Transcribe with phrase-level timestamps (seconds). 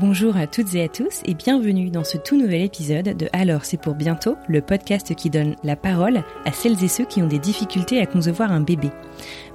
[0.00, 3.64] Bonjour à toutes et à tous et bienvenue dans ce tout nouvel épisode de Alors
[3.64, 7.26] c'est pour bientôt, le podcast qui donne la parole à celles et ceux qui ont
[7.26, 8.92] des difficultés à concevoir un bébé.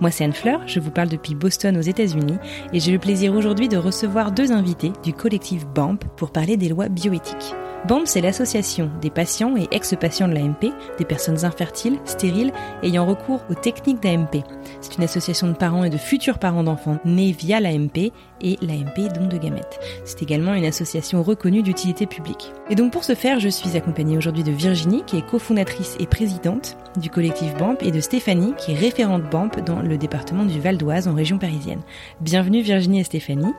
[0.02, 2.40] Moi c'est Anne Fleur, je vous parle depuis Boston aux États-Unis
[2.74, 6.68] et j'ai le plaisir aujourd'hui de recevoir deux invités du collectif BAMP pour parler des
[6.68, 7.56] lois bioéthiques.
[7.86, 13.42] BAMP, c'est l'association des patients et ex-patients de l'AMP, des personnes infertiles, stériles, ayant recours
[13.50, 14.42] aux techniques d'AMP.
[14.80, 19.10] C'est une association de parents et de futurs parents d'enfants nés via l'AMP et l'AMP
[19.14, 19.82] don de gamètes.
[20.06, 22.54] C'est également une association reconnue d'utilité publique.
[22.70, 26.08] Et donc pour ce faire, je suis accompagnée aujourd'hui de Virginie, qui est cofondatrice et
[26.08, 30.62] présidente du collectif BAMP, et de Stéphanie, qui est référente BAMP dans le département du
[30.62, 31.82] Val d'Oise en région parisienne.
[32.22, 33.54] Bienvenue Virginie et Stéphanie.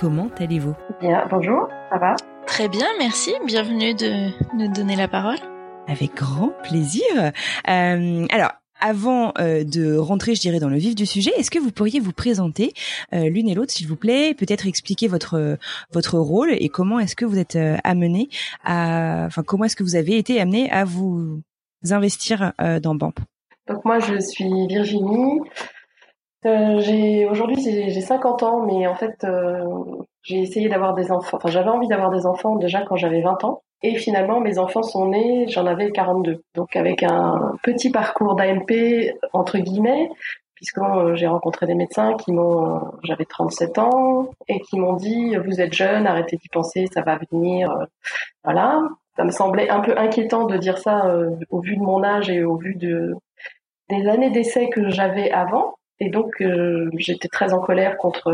[0.00, 0.74] Comment allez-vous?
[1.02, 2.16] Bien, bonjour, ça va?
[2.46, 3.34] Très bien, merci.
[3.44, 5.36] Bienvenue de nous donner la parole.
[5.88, 7.04] Avec grand plaisir.
[7.68, 11.58] Euh, alors, avant euh, de rentrer, je dirais, dans le vif du sujet, est-ce que
[11.58, 12.72] vous pourriez vous présenter
[13.12, 15.58] euh, l'une et l'autre, s'il vous plaît, peut-être expliquer votre
[15.92, 18.28] votre rôle et comment est-ce que vous êtes euh, amené
[18.64, 21.40] à, enfin, comment est-ce que vous avez été amené à vous
[21.90, 23.14] investir euh, dans BAMP?
[23.68, 25.40] Donc moi, je suis Virginie.
[26.44, 29.64] Euh, j'ai aujourd'hui j'ai 50 ans, mais en fait euh,
[30.26, 31.36] j'ai essayé d'avoir des enfants.
[31.36, 33.62] Enfin, j'avais envie d'avoir des enfants déjà quand j'avais 20 ans.
[33.82, 36.42] Et finalement, mes enfants sont nés, j'en avais 42.
[36.54, 40.08] Donc avec un petit parcours d'AMP entre guillemets,
[40.54, 44.94] puisque euh, j'ai rencontré des médecins qui m'ont, euh, j'avais 37 ans et qui m'ont
[44.94, 47.70] dit vous êtes jeune, arrêtez d'y penser, ça va venir.
[47.70, 47.84] euh,
[48.44, 48.82] voilà.
[49.16, 52.28] Ça me semblait un peu inquiétant de dire ça euh, au vu de mon âge
[52.30, 53.14] et au vu de
[53.88, 55.74] des années d'essai que j'avais avant.
[56.00, 58.32] Et donc, euh, j'étais très en colère contre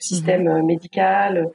[0.00, 1.50] système euh, médical,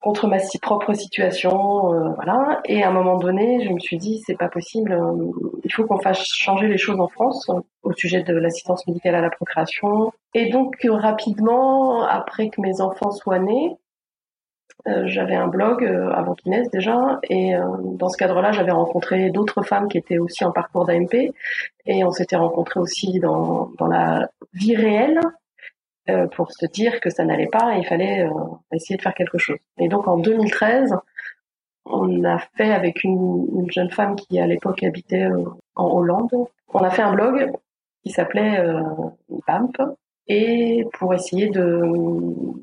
[0.00, 2.60] contre ma si propre situation, euh, voilà.
[2.66, 4.92] Et à un moment donné, je me suis dit, c'est pas possible.
[4.92, 5.32] euh,
[5.64, 9.16] il faut qu'on fasse changer les choses en France euh, au sujet de l'assistance médicale
[9.16, 10.12] à la procréation.
[10.34, 13.76] Et donc, euh, rapidement, après que mes enfants soient nés,
[14.86, 18.70] euh, j'avais un blog euh, avant qu'ils naissent déjà, et euh, dans ce cadre-là, j'avais
[18.70, 21.32] rencontré d'autres femmes qui étaient aussi en parcours d'AMP,
[21.86, 25.18] et on s'était rencontrés aussi dans, dans la vie réelle
[26.10, 28.30] euh, pour se dire que ça n'allait pas et il fallait euh,
[28.72, 29.58] essayer de faire quelque chose.
[29.78, 30.96] Et donc en 2013,
[31.86, 35.44] on a fait avec une, une jeune femme qui à l'époque habitait euh,
[35.74, 36.30] en Hollande,
[36.74, 37.52] on a fait un blog
[38.04, 38.82] qui s'appelait euh,
[39.46, 39.76] BAMP,
[40.28, 41.82] et pour essayer de,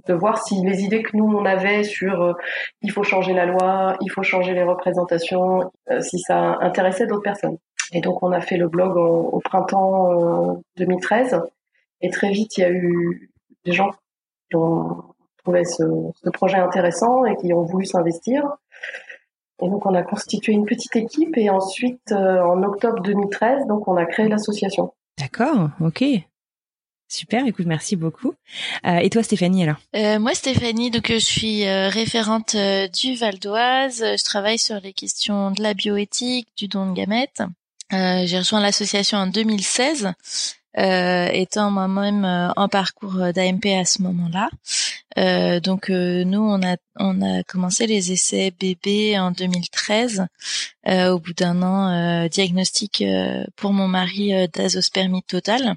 [0.06, 2.34] de voir si les idées que nous on avait sur euh,
[2.82, 7.24] il faut changer la loi, il faut changer les représentations, euh, si ça intéressait d'autres
[7.24, 7.58] personnes.
[7.94, 11.42] Et donc on a fait le blog au, au printemps euh, 2013
[12.02, 13.30] et très vite il y a eu
[13.66, 13.92] des gens
[14.50, 15.04] qui ont
[15.44, 15.84] trouvé ce,
[16.24, 18.44] ce projet intéressant et qui ont voulu s'investir.
[19.62, 23.88] Et donc on a constitué une petite équipe et ensuite euh, en octobre 2013 donc
[23.88, 24.94] on a créé l'association.
[25.20, 26.04] D'accord, ok.
[27.08, 28.34] Super, écoute, merci beaucoup.
[28.88, 29.76] Euh, et toi, Stéphanie, alors?
[29.96, 34.00] Euh, moi, Stéphanie, donc je suis euh, référente euh, du Val d'Oise.
[34.00, 37.44] Je travaille sur les questions de la bioéthique, du don de gamètes.
[37.94, 40.12] Euh, J'ai rejoint l'association en 2016, euh,
[40.76, 44.50] étant moi-même euh, en parcours euh, d'AMP à ce moment-là.
[45.18, 50.26] Euh, donc euh, nous, on a on a commencé les essais bébés en 2013.
[50.88, 51.90] Euh, au bout d'un an,
[52.26, 55.76] euh, diagnostic euh, pour mon mari euh, d'azospermie totale.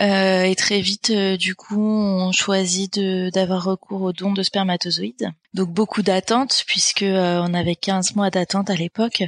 [0.00, 5.32] Euh, et très vite, euh, du coup, on choisit d'avoir recours au don de spermatozoïdes.
[5.52, 9.24] Donc beaucoup d'attentes puisque euh, on avait 15 mois d'attente à l'époque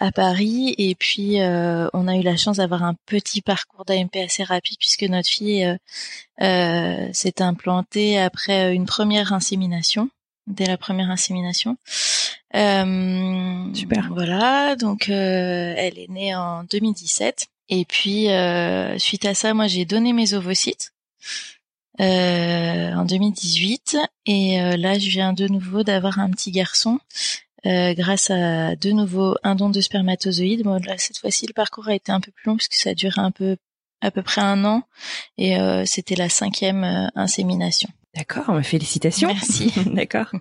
[0.00, 4.16] à Paris et puis euh, on a eu la chance d'avoir un petit parcours d'AMP
[4.16, 5.76] assez rapide puisque notre fille euh,
[6.42, 10.10] euh, s'est implantée après une première insémination
[10.48, 11.76] dès la première insémination.
[12.56, 14.10] Euh, Super.
[14.12, 19.68] Voilà, donc euh, elle est née en 2017 et puis euh, suite à ça, moi
[19.68, 20.92] j'ai donné mes ovocytes
[22.00, 23.96] euh, en 2018
[24.26, 26.98] et euh, là je viens de nouveau d'avoir un petit garçon
[27.66, 30.64] euh, grâce à de nouveau un don de spermatozoïdes.
[30.64, 32.90] Bon là cette fois-ci le parcours a été un peu plus long parce que ça
[32.90, 33.56] a duré un peu
[34.00, 34.82] à peu près un an
[35.38, 37.90] et euh, c'était la cinquième euh, insémination.
[38.16, 39.28] D'accord, félicitations.
[39.28, 39.72] Merci.
[39.94, 40.32] D'accord.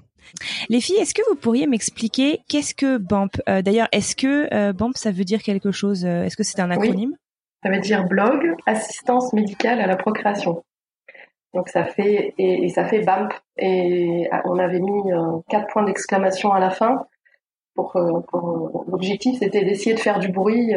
[0.69, 3.41] Les filles, est-ce que vous pourriez m'expliquer qu'est-ce que BAMP?
[3.47, 7.15] D'ailleurs, est-ce que BAMP, ça veut dire quelque chose Est-ce que c'est un acronyme?
[7.63, 10.63] Ça veut dire blog, assistance médicale à la procréation.
[11.53, 15.01] Donc ça fait et, ça fait BAMP et on avait mis
[15.49, 17.05] quatre points d'exclamation à la fin
[17.73, 17.93] pour,
[18.29, 20.75] pour l'objectif c'était d'essayer de faire du bruit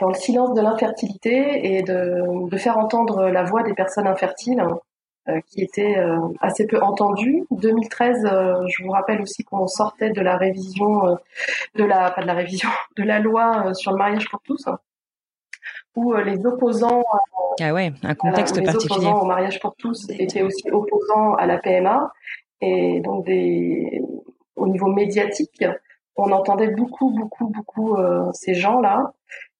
[0.00, 4.60] dans le silence de l'infertilité et de, de, faire entendre la voix des personnes infertiles
[4.60, 4.74] euh,
[5.46, 7.44] qui étaient euh, assez peu entendues.
[7.50, 11.18] 2013, euh, je vous rappelle aussi qu'on sortait de la révision
[11.74, 14.68] de la pas de la révision de la loi sur le mariage pour tous
[15.96, 17.02] où les opposants
[17.60, 18.94] ah ouais un contexte les particulier.
[18.94, 22.12] opposants au mariage pour tous étaient aussi opposants à la PMA
[22.60, 24.00] et donc des
[24.54, 25.64] au niveau médiatique
[26.16, 27.96] on entendait beaucoup beaucoup beaucoup
[28.32, 29.12] ces gens là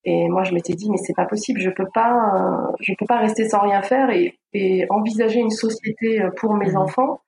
[0.05, 3.19] et moi, je m'étais dit, mais c'est pas possible, je peux pas, je peux pas
[3.19, 6.79] rester sans rien faire et, et envisager une société euh, pour mes mmh.
[6.79, 7.21] enfants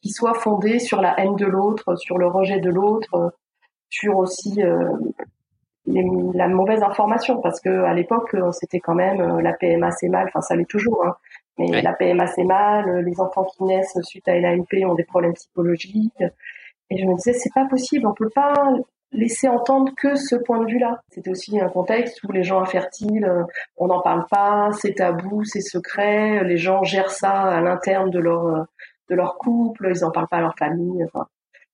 [0.00, 3.34] qui soit fondée sur la haine de l'autre, sur le rejet de l'autre,
[3.92, 4.88] sur aussi euh,
[5.86, 10.08] la mauvaise information, parce que à l'époque, euh, c'était quand même euh, la PMA c'est
[10.08, 11.16] mal, enfin ça l'est toujours, hein,
[11.58, 15.34] mais la PMA c'est mal, les enfants qui naissent suite à l'ANP ont des problèmes
[15.34, 16.22] psychologiques.
[16.90, 18.54] Et je me disais, c'est pas possible, on peut pas
[19.12, 21.00] laisser entendre que ce point de vue-là.
[21.10, 23.44] C'était aussi un contexte où les gens infertiles, euh,
[23.76, 28.18] on n'en parle pas, c'est tabou, c'est secret, les gens gèrent ça à l'interne de
[28.18, 28.62] leur euh,
[29.10, 31.04] de leur couple, ils n'en parlent pas à leur famille.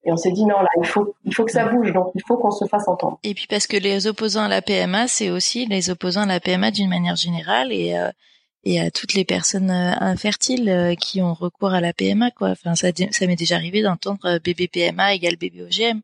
[0.05, 2.23] Et on s'est dit non là, il faut il faut que ça bouge, donc il
[2.27, 3.19] faut qu'on se fasse entendre.
[3.23, 6.41] Et puis parce que les opposants à la PMA, c'est aussi les opposants à la
[6.41, 8.11] PMA d'une manière générale euh,
[8.69, 12.51] et à toutes les personnes euh, infertiles euh, qui ont recours à la PMA quoi.
[12.51, 16.01] Enfin ça ça m'est déjà arrivé d'entendre euh, bébé PMA égale bébé OGM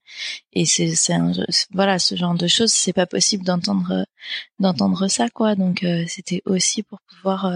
[0.55, 1.15] et c'est c'est
[1.75, 4.07] voilà ce genre de choses c'est pas possible d'entendre
[4.59, 5.55] d'entendre ça quoi.
[5.55, 7.53] Donc c'était aussi pour pouvoir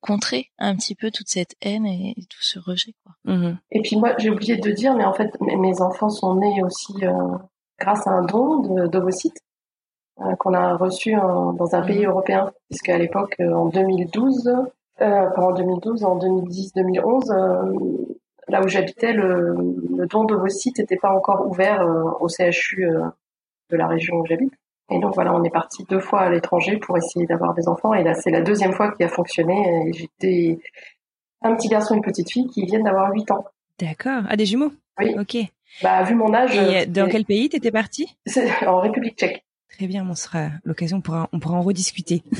[0.00, 3.12] contrer un petit peu toute cette haine et, tout ce rejet quoi.
[3.32, 6.62] Mmh et puis moi j'ai oublié de dire mais en fait mes enfants sont nés
[6.64, 6.94] aussi
[7.78, 9.45] grâce à un don d'ovocytes euh,
[10.38, 14.48] qu'on a reçu dans un pays européen, puisque à l'époque, euh, en 2012,
[15.02, 17.30] euh, en 2012, en 2010, 2011,
[18.48, 19.54] là où j'habitais, le,
[19.96, 21.86] le don d'ovocytes n'était pas encore ouvert
[22.20, 22.88] au CHU
[23.70, 24.52] de la région où j'habite.
[24.90, 27.92] Et donc voilà, on est parti deux fois à l'étranger pour essayer d'avoir des enfants.
[27.92, 29.92] Et là, c'est la deuxième fois qui a fonctionné.
[29.92, 30.60] J'étais
[31.42, 33.44] un petit garçon et une petite fille qui viennent d'avoir 8 ans.
[33.80, 34.22] D'accord.
[34.28, 34.72] Ah, des jumeaux?
[34.98, 35.14] Oui.
[35.18, 35.36] Ok.
[35.82, 36.56] Bah, vu mon âge.
[36.56, 38.16] Et dans quel pays t'étais parti
[38.66, 39.44] En République tchèque.
[39.74, 42.22] Très bien, on sera l'occasion, on pourra, on pourra en rediscuter.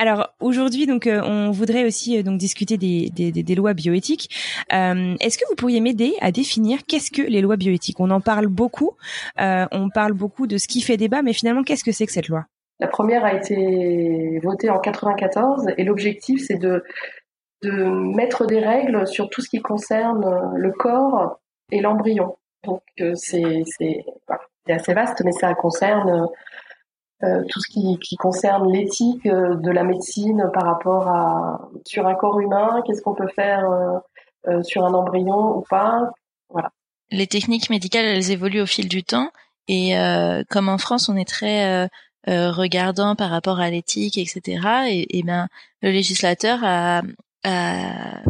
[0.00, 4.30] Alors aujourd'hui, donc, euh, on voudrait aussi euh, donc discuter des, lois bioéthiques.
[4.72, 8.00] Euh, Est-ce que vous pourriez m'aider à définir qu'est-ce que les lois bioéthiques?
[8.00, 8.96] On en parle beaucoup,
[9.38, 12.28] on parle beaucoup de ce qui fait débat, mais finalement, qu'est-ce que c'est que cette
[12.28, 12.46] loi?
[12.78, 16.82] La première a été votée en 94 et l'objectif, c'est de
[17.62, 22.38] mettre des règles sur tout ce qui concerne le corps et l'embryon.
[22.64, 22.80] Donc
[23.16, 23.64] c'est
[24.70, 26.28] c'est assez vaste, mais ça concerne
[27.22, 32.14] euh, tout ce qui, concerne l'éthique euh, de la médecine par rapport à sur un
[32.14, 33.68] corps humain, qu'est-ce qu'on peut faire
[34.46, 36.10] euh, sur un embryon ou pas.
[37.10, 39.30] Les techniques médicales, elles évoluent au fil du temps,
[39.68, 39.94] et
[40.48, 41.88] comme en France, on est très
[42.26, 44.86] regardant par rapport à l'éthique, etc.
[44.88, 45.48] Et, et ben,
[45.82, 47.02] le législateur a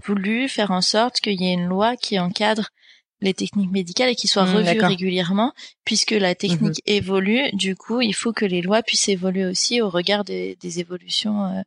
[0.04, 2.70] voulu faire en sorte qu'il y ait une loi qui encadre
[3.20, 5.52] les techniques médicales et qui soient mmh, revues régulièrement
[5.84, 7.50] puisque la technique mmh évolue.
[7.52, 11.60] Du coup, il faut que les lois puissent évoluer aussi au regard des, évolutions euh,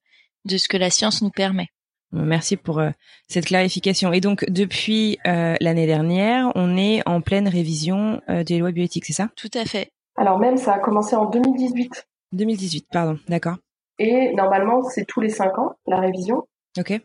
[0.45, 1.67] de ce que la science nous permet.
[2.11, 2.91] Merci pour euh,
[3.27, 4.13] cette clarification.
[4.13, 9.13] Et donc, depuis euh, l'année dernière, on est en pleine révision des lois bioéthiques, c'est
[9.13, 9.29] ça?
[9.35, 9.91] Tout à fait.
[10.15, 12.07] Alors même, ça a commencé en 2018.
[12.33, 13.57] 2018, pardon, d'accord.
[13.99, 16.47] Et normalement, c'est tous les cinq ans, la révision.
[16.77, 16.99] Ok.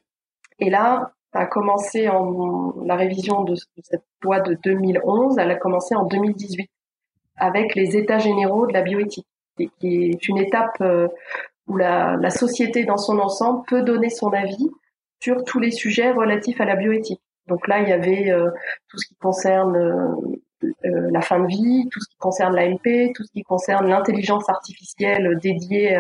[0.59, 5.95] Et là, a commencé en la révision de, cette loi de 2011, elle a commencé
[5.95, 6.71] en 2018
[7.37, 11.09] avec les états généraux de la bioéthique, qui est une étape euh,
[11.67, 14.71] où la, la, société dans son ensemble peut donner son avis
[15.21, 17.21] sur tous les sujets relatifs à la bioéthique.
[17.47, 18.51] Donc là, il y avait euh,
[18.89, 23.25] tout ce qui concerne euh, la fin de vie, tout ce qui concerne l'AMP, tout
[23.25, 25.97] ce qui concerne l'intelligence artificielle dédiée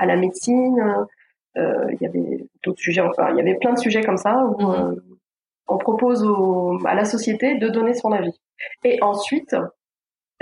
[0.00, 1.04] à la médecine, euh,
[1.56, 4.60] il y avait d'autres sujets, enfin, il y avait plein de sujets comme ça où
[4.62, 4.74] mhm.
[4.74, 4.94] euh,
[5.68, 6.26] on propose
[6.84, 8.38] à la société de donner son avis.
[8.84, 9.56] Et ensuite,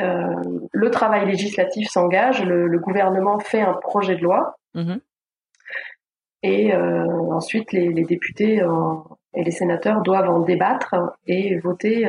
[0.00, 0.35] euh,
[0.73, 5.00] le travail législatif s'engage, le, gouvernement fait un projet de loi, mhm.
[6.43, 8.62] et ensuite les, députés
[9.35, 10.95] et les sénateurs doivent en débattre
[11.27, 12.09] et voter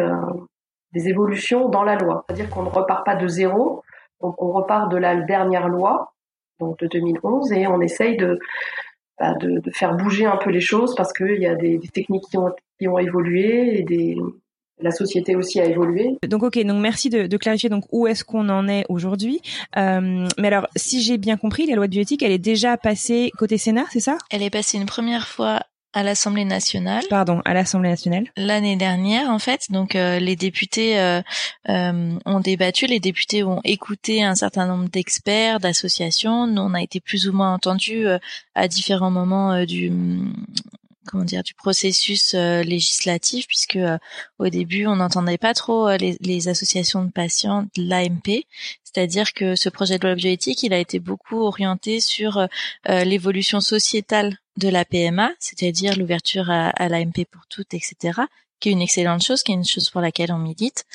[0.93, 2.23] des évolutions dans la loi.
[2.27, 3.83] C'est-à-dire qu'on ne repart pas de zéro,
[4.21, 6.13] donc on repart de la dernière loi,
[6.59, 8.39] donc de 2011, et on essaye de
[9.19, 12.37] bah, de, faire bouger un peu les choses parce qu'il y a des, techniques qui
[12.37, 14.15] ont, qui ont évolué et des,
[14.81, 16.17] la société aussi a évolué.
[16.27, 19.41] Donc ok, donc merci de, de clarifier donc où est-ce qu'on en est aujourd'hui.
[19.77, 23.31] Euh, mais alors, si j'ai bien compris, la loi de bioéthique, elle est déjà passée
[23.37, 24.17] côté Sénat, c'est ça?
[24.31, 25.61] Elle est passée une première fois
[25.93, 27.03] à l'Assemblée nationale.
[27.09, 28.25] Pardon, à l'Assemblée nationale.
[28.37, 31.21] L'année dernière, en fait, donc euh, les députés euh,
[31.69, 36.45] euh, ont débattu, les députés ont écouté un certain nombre d'experts, d'associations.
[36.47, 38.05] Nous, on a été plus ou moins entendus
[38.55, 39.91] à différents moments du
[41.07, 43.79] comment dire du processus législatif puisque
[44.37, 48.43] au début on n'entendait pas trop les, les, associations de patients de l'AMP
[48.83, 52.47] c'est-à-dire que ce projet de loi bioéthique il a été beaucoup orienté sur
[52.87, 58.21] l'évolution sociétale de la PMA, c'est-à-dire l'ouverture à, à l'AMP pour toutes, etc.,
[58.59, 60.85] qui est une excellente chose, qui est une chose pour laquelle on milite.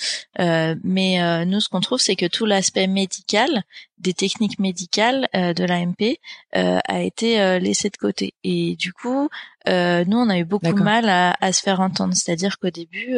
[0.40, 3.62] Euh, mais euh, nous, ce qu'on trouve, c'est que tout l'aspect médical,
[3.98, 6.18] des techniques médicales euh, de l'AMP,
[6.52, 8.34] a été laissé de côté.
[8.44, 9.28] Et du coup,
[9.66, 12.14] nous, on a eu beaucoup de mal à, à, se faire entendre.
[12.14, 13.16] C'est-à-dire qu'au début,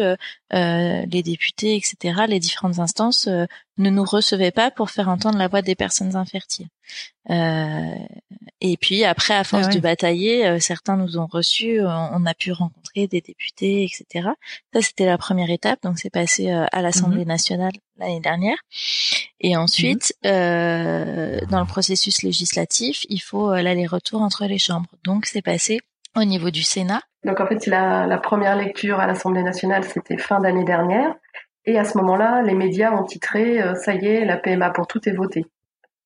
[0.53, 5.63] les députés, etc., les différentes instances ne nous recevaient pas pour faire entendre la voix
[5.63, 6.69] des personnes infertiles.
[7.31, 7.95] Euh,
[8.61, 12.35] et puis après, à force ah de batailler, euh, certains nous ont reçus, on, a
[12.35, 14.31] pu rencontrer des députés, etc.
[14.73, 17.29] Ça, c'était la première étape, donc c'est passé euh, à l'Assemblée mhm.
[17.29, 18.57] nationale l'année dernière.
[19.41, 20.31] Et ensuite, mhm.
[20.31, 24.89] euh, dans le processus législatif, il faut l'aller-retour entre les chambres.
[25.05, 25.81] Donc c'est passé
[26.15, 27.03] au niveau du Sénat.
[27.25, 31.15] Donc en fait, la, la première lecture à l'Assemblée nationale, c'était fin d'année dernière.
[31.67, 35.07] Et à ce moment-là, les médias ont titré "Ça y est, la PMA pour tout
[35.09, 35.45] est votée".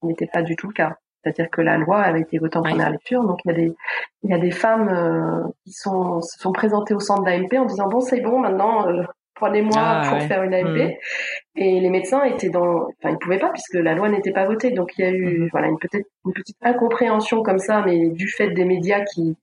[0.02, 0.96] N'était pas du tout le cas.
[1.22, 3.74] C'est-à-dire que la loi avait été votée en première lecture, donc il y a des
[4.22, 7.66] il y a des femmes euh, qui sont se sont présentées au centre d'AMP en
[7.66, 9.02] disant bon c'est bon maintenant euh,
[9.34, 10.90] prenez-moi ah, pour faire une AMP mmh.
[11.56, 14.70] et les médecins étaient dans enfin ils pouvaient pas puisque la loi n'était pas votée
[14.70, 15.48] donc il y a eu mmh.
[15.52, 19.36] voilà une petite une petite incompréhension comme ça mais du fait des médias qui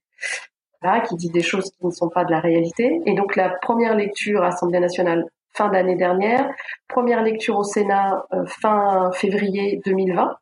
[0.82, 3.50] là qui dit des choses qui ne sont pas de la réalité et donc la
[3.50, 6.48] première lecture Assemblée nationale fin d'année dernière,
[6.88, 10.36] première lecture au Sénat euh, fin février 2020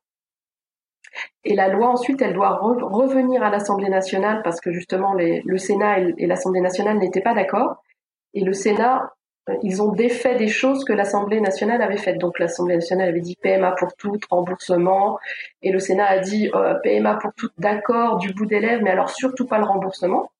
[1.45, 6.01] et la loi, ensuite, elle doit revenir à l'Assemblée nationale parce que justement, le Sénat
[6.01, 7.83] et, l'Assemblée nationale n'étaient pas d'accord.
[8.35, 9.13] Et le Sénat,
[9.49, 12.19] euh, ils ont défait des choses que l'Assemblée nationale avait faites.
[12.19, 15.19] Donc l'Assemblée nationale avait dit PMA pour tout, remboursement.
[15.63, 18.91] Et le Sénat a dit euh, PMA pour tout, d'accord, du bout des lèvres, mais
[18.91, 20.31] alors surtout pas le remboursement.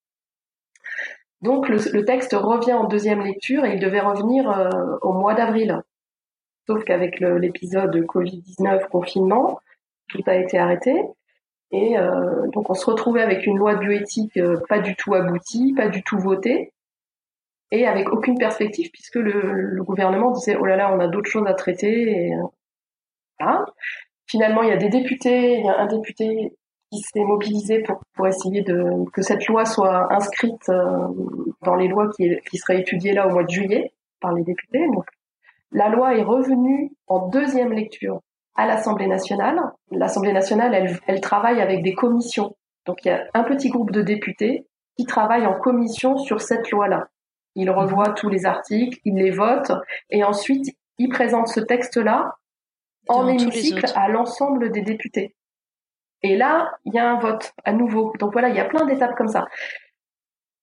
[1.43, 5.83] Donc le, texte revient en deuxième lecture et il devait revenir euh, au mois d'avril.
[6.67, 9.61] Sauf qu'avec l'épisode Covid-19 confinement,
[10.09, 10.95] tout a été arrêté.
[11.73, 15.75] Et euh, donc on se retrouvait avec une loi bioéthique euh, pas du tout aboutie,
[15.75, 16.73] pas du tout votée,
[17.73, 21.47] et avec aucune perspective puisque le, gouvernement disait oh là là on a d'autres choses
[21.47, 22.29] à traiter.
[22.29, 23.65] Et, euh,
[24.29, 26.53] Finalement il y a des députés, il y a un député
[26.91, 30.69] qui s'est mobilisé pour, pour essayer de que cette loi soit inscrite
[31.63, 34.87] dans les lois qui, qui seraient étudiées là au mois de juillet par les députés.
[34.87, 35.05] Donc
[35.71, 38.21] la loi est revenue en deuxième lecture
[38.57, 39.61] à l'Assemblée nationale.
[39.91, 42.57] L'Assemblée nationale, elle, elle travaille avec des commissions.
[42.87, 46.71] Donc il y a un petit groupe de députés qui travaillent en commission sur cette
[46.71, 47.09] loi-là.
[47.55, 49.73] Ils revoient tous les articles, ils les votent
[50.11, 52.35] et ensuite ils présentent ce texte-là
[53.09, 55.35] en hémicycle à l'ensemble des députés.
[56.23, 58.13] Et là, il y a un vote à nouveau.
[58.19, 59.47] Donc voilà, il y a plein d'étapes comme ça.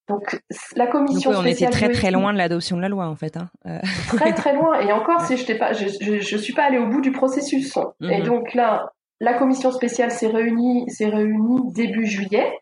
[0.10, 0.42] Donc
[0.76, 3.38] la commission Donc, on était très très loin de l'adoption de la loi en fait.
[3.38, 3.50] Hein.
[3.66, 3.80] Euh.
[4.08, 4.80] Très très loin.
[4.82, 5.88] Et encore, si je pas, je,
[6.20, 7.78] je, suis pas allée au bout du processus.
[8.02, 8.24] Et mhm.
[8.24, 8.92] donc là,
[9.22, 12.60] la commission spéciale s'est réunie, s'est réunie début juillet.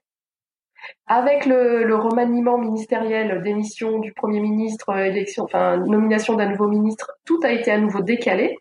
[1.06, 7.12] Avec le, le remaniement ministériel, démission du Premier ministre, élection, enfin nomination d'un nouveau ministre,
[7.24, 8.58] tout a été à nouveau décalé.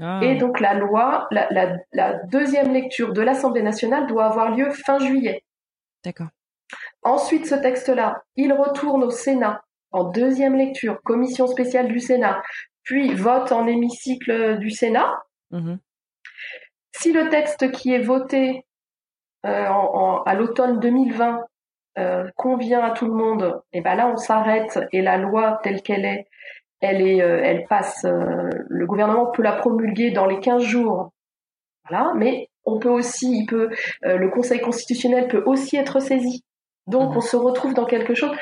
[0.00, 0.20] Ah.
[0.22, 4.70] Et donc la loi, la, la, la deuxième lecture de l'Assemblée nationale doit avoir lieu
[4.70, 5.42] fin juillet.
[6.04, 6.28] D'accord.
[7.02, 12.42] Ensuite, ce texte-là, il retourne au Sénat en deuxième lecture, commission spéciale du Sénat,
[12.82, 15.22] puis vote en hémicycle du Sénat.
[15.50, 15.78] Mhm.
[16.92, 18.64] Si le texte qui est voté
[19.46, 19.68] euh,
[20.26, 21.44] à l'automne 2020
[21.98, 25.60] euh, convient à tout le monde, et eh ben là on s'arrête et la loi
[25.62, 26.26] telle qu'elle est,
[26.80, 28.04] elle est, euh, elle passe.
[28.04, 31.12] le gouvernement peut la promulguer dans les 15 jours.
[31.88, 33.70] Voilà, mais on peut aussi, il peut,
[34.02, 36.44] le Conseil constitutionnel peut aussi être saisi
[36.88, 37.16] donc, mhm.
[37.18, 38.34] on se retrouve dans quelque chose.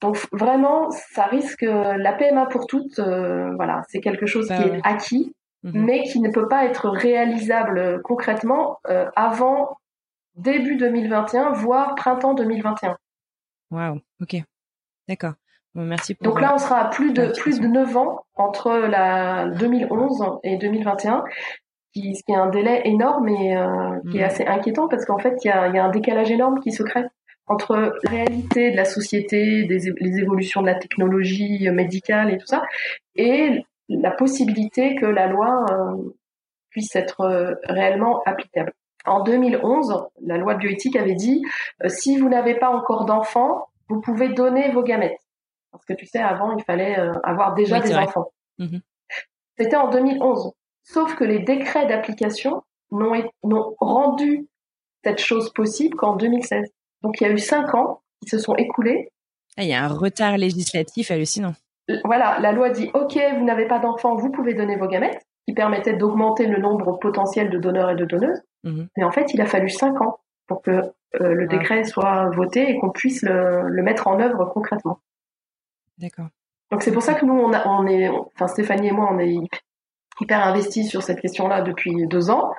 [0.00, 2.98] Donc, vraiment, ça risque la PMA pour toutes.
[2.98, 5.84] Euh, voilà, c'est quelque chose bah qui est acquis, mhm.
[5.84, 9.78] mais qui ne peut pas être réalisable concrètement euh, avant
[10.34, 12.96] début 2021, voire printemps 2021.
[13.70, 14.00] Waouh.
[14.20, 14.36] Ok.
[15.08, 15.32] D'accord.
[15.74, 16.26] merci pour.
[16.26, 20.56] Donc là, on sera à plus de plus de 9 ans entre la 2011 et
[20.56, 21.24] 2021
[21.92, 24.24] qui, ce qui est un délai énorme et euh, qui est mm.
[24.24, 27.04] assez inquiétant parce qu'en fait, il y a, un décalage énorme qui se crée
[27.46, 32.46] entre la réalité de la société, des, les évolutions de la technologie médicale et tout
[32.46, 32.64] ça,
[33.14, 36.14] et la possibilité que la loi euh,
[36.70, 38.72] puisse être euh, réellement applicable.
[39.04, 41.42] En 2011, la loi de bioéthique avait dit
[41.84, 45.18] euh, si vous n'avez pas encore d'enfants, vous pouvez donner vos gamètes.
[45.70, 48.32] Parce que tu sais, avant, il fallait avoir déjà des enfants.
[48.58, 48.80] Mhm.
[49.58, 50.52] C'était en 2011.
[50.82, 54.48] Sauf que les décrets d'application n'ont rendu
[55.04, 56.66] cette chose possible qu'en 2016.
[57.06, 59.12] Donc il y a eu cinq ans qui se sont écoulés.
[59.56, 61.54] Ah, il y a un retard législatif hallucinant.
[62.02, 65.54] Voilà, la loi dit OK, vous n'avez pas d'enfant, vous pouvez donner vos gamètes, qui
[65.54, 68.42] permettait d'augmenter le nombre potentiel de donneurs et de donneuses.
[68.64, 68.88] Mhm.
[68.96, 71.46] Mais en fait, il a fallu cinq ans pour que euh, le ah.
[71.46, 74.98] décret soit voté et qu'on puisse le, mettre en œuvre concrètement.
[75.98, 76.26] D'accord.
[76.72, 79.38] Donc c'est pour ça que nous, on, on est, enfin Stéphanie et moi, on est
[80.20, 82.52] hyper investis sur cette question-là depuis deux ans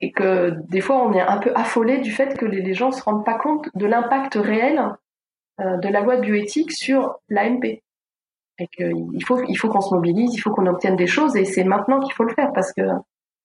[0.00, 2.90] et que des fois on est un peu affolé du fait que les, les gens
[2.90, 4.82] se rendent pas compte de l'impact réel
[5.60, 7.82] euh, de la loi de bioéthique sur l'AMP
[8.58, 11.44] et qu'il faut il faut qu'on se mobilise, il faut qu'on obtienne des choses et
[11.44, 12.82] c'est maintenant qu'il faut le faire parce que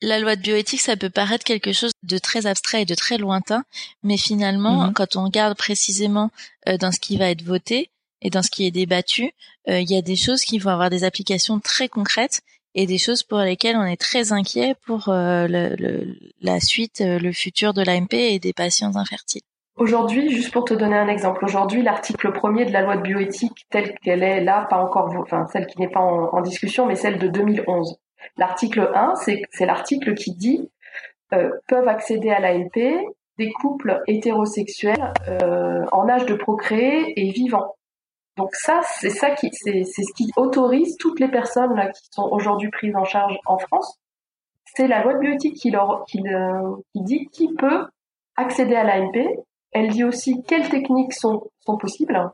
[0.04, 3.18] la loi de bioéthique, ça peut paraître quelque chose de très abstrait et de très
[3.18, 3.64] lointain,
[4.04, 4.94] mais finalement, mhm.
[4.94, 6.30] quand on regarde précisément
[6.68, 7.90] euh, dans ce qui va être voté
[8.22, 9.34] et dans ce qui est débattu,
[9.70, 12.42] euh, il y a des choses qui vont avoir des applications très concrètes
[12.76, 15.48] et des choses pour lesquelles on est très inquiet pour euh,
[16.42, 19.42] la suite, euh, le futur de l'AMP et des patients infertiles.
[19.76, 23.66] Aujourd'hui, juste pour te donner un exemple, aujourd'hui, l'article premier de la loi de bioéthique
[23.72, 27.18] telle qu'elle est là, pas encore, enfin celle qui n'est pas en, discussion, mais celle
[27.18, 27.98] de 2011.
[28.38, 30.70] L'article 1, c'est l'article qui dit
[31.34, 33.04] euh, peuvent accéder à l'AMP
[33.40, 35.12] des couples hétérosexuels
[35.92, 37.74] en âge de procréer et vivants.
[38.38, 42.02] Donc ça, c'est ça qui, c'est, c'est ce qui autorise toutes les personnes là qui
[42.12, 44.00] sont aujourd'hui prises en charge en France.
[44.66, 47.86] C'est la loi de bioéthique qui leur, qui, qui dit qui peut
[48.36, 49.44] accéder à l'AMP.
[49.72, 52.32] Elle dit aussi quelles techniques sont, sont possibles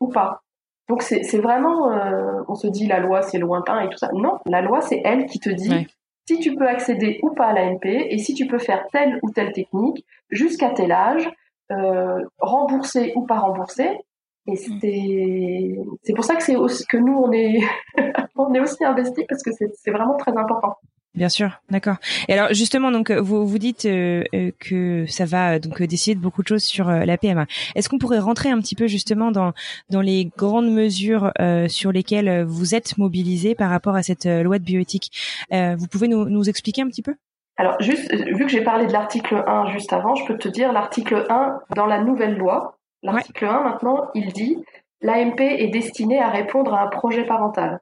[0.00, 0.42] ou pas.
[0.88, 4.10] Donc c'est, c'est vraiment, euh, on se dit la loi c'est lointain et tout ça.
[4.12, 5.86] Non, la loi c'est elle qui te dit
[6.26, 9.30] si tu peux accéder ou pas à l'AMP et si tu peux faire telle ou
[9.30, 11.30] telle technique jusqu'à tel âge,
[11.72, 13.98] euh, rembourser ou pas rembourser.
[14.46, 17.60] Et c'est c'est pour ça que c'est aussi que nous on est
[18.36, 20.76] on est aussi investis parce que c'est vraiment très important.
[21.14, 21.96] Bien sûr, d'accord.
[22.26, 26.20] Et alors justement, donc vous vous dites euh, euh, que ça va donc décider de
[26.20, 27.46] beaucoup de choses sur euh, la PMA.
[27.76, 29.52] Est-ce qu'on pourrait rentrer un petit peu justement dans
[29.90, 31.30] dans les grandes mesures
[31.68, 35.12] sur lesquelles vous êtes mobilisés par rapport à cette loi de bioéthique?
[35.50, 37.14] Vous pouvez nous nous expliquer un petit peu?
[37.56, 40.72] Alors juste vu que j'ai parlé de l'article 1 juste avant, je peux te dire
[40.72, 44.64] l'article 1 dans la nouvelle loi L'article 1, maintenant, il dit
[45.02, 47.80] l'AMP est destiné à répondre à un projet parental.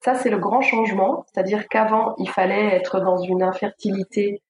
[0.00, 4.42] Ça, c'est le grand changement, c'est-à-dire qu'avant, il fallait être dans une infertilité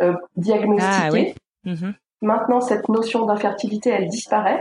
[0.00, 1.34] euh, diagnostiquée.
[1.66, 1.94] Ah mhm.
[2.22, 4.60] Maintenant, cette notion d'infertilité, elle disparaît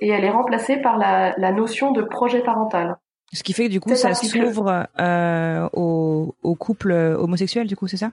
[0.00, 2.96] et elle est remplacée par la, notion de projet parental.
[3.32, 7.86] Ce qui fait que du coup, ça s'ouvre euh, aux, aux couples homosexuels, du coup,
[7.86, 8.10] c'est ça?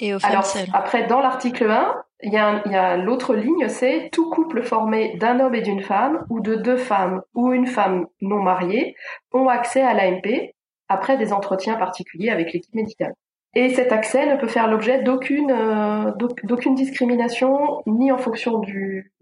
[0.00, 4.30] Et aux femmes Alors, Après, dans l'article 1, il y a, l'autre ligne, c'est tout
[4.30, 8.42] couple formé d'un homme et d'une femme ou de deux femmes ou une femme non
[8.42, 8.96] mariée
[9.32, 10.54] ont accès à l'AMP
[10.88, 13.14] après des entretiens particuliers avec l'équipe médicale.
[13.54, 16.10] Et cet accès ne peut faire l'objet d'aucune euh,
[16.42, 19.12] d'aucune discrimination ni en fonction du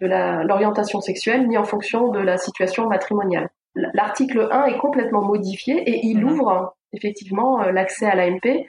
[0.00, 0.06] de
[0.46, 3.50] l'orientation sexuelle ni en fonction de la situation matrimoniale.
[3.74, 6.30] L'article 1 est complètement modifié et il mhm.
[6.30, 8.66] ouvre effectivement euh, l'accès à l'AMP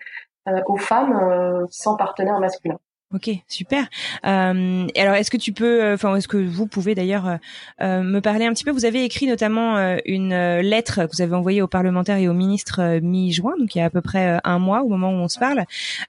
[0.48, 2.80] euh, aux femmes sans partenaire masculin.
[3.14, 3.84] Ok, super.
[4.26, 7.38] Euh, alors, est-ce que tu peux, euh, enfin, est-ce que vous pouvez d'ailleurs
[7.82, 8.72] euh, me parler un petit peu?
[8.72, 13.00] Vous avez écrit notamment une lettre que vous avez envoyée aux parlementaires et aux ministres
[13.02, 15.38] mi-juin, donc il y a à peu près un mois au moment où on se
[15.38, 15.66] parle,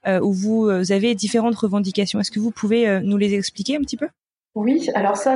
[0.07, 2.19] où vous avez différentes revendications.
[2.19, 4.07] Est-ce que vous pouvez nous les expliquer un petit peu?
[4.55, 5.35] Oui, alors ça,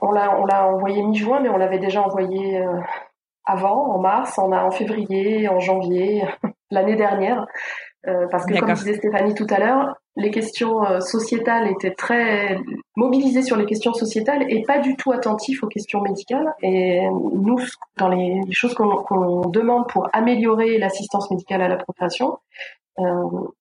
[0.00, 2.64] on l'a, on l'a envoyé mi-juin, mais on l'avait déjà envoyé
[3.44, 6.24] avant, en mars, en février, en janvier,
[6.70, 7.46] l'année dernière.
[8.08, 12.58] Euh, parce que comme disait Stéphanie tout à l'heure, les questions euh, sociétales étaient très
[12.96, 16.52] mobilisées sur les questions sociétales et pas du tout attentifs aux questions médicales.
[16.62, 17.58] Et nous,
[17.96, 22.38] dans les, choses qu'on demande pour améliorer l'assistance médicale à la procréation,
[22.98, 23.04] euh,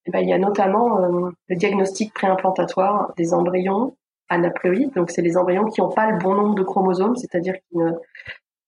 [0.05, 3.95] eh ben, il y a notamment euh, le diagnostic préimplantatoire des embryons
[4.27, 4.93] anaploïdes.
[4.93, 7.91] Donc, c'est les embryons qui n'ont pas le bon nombre de chromosomes, c'est-à-dire qui ne,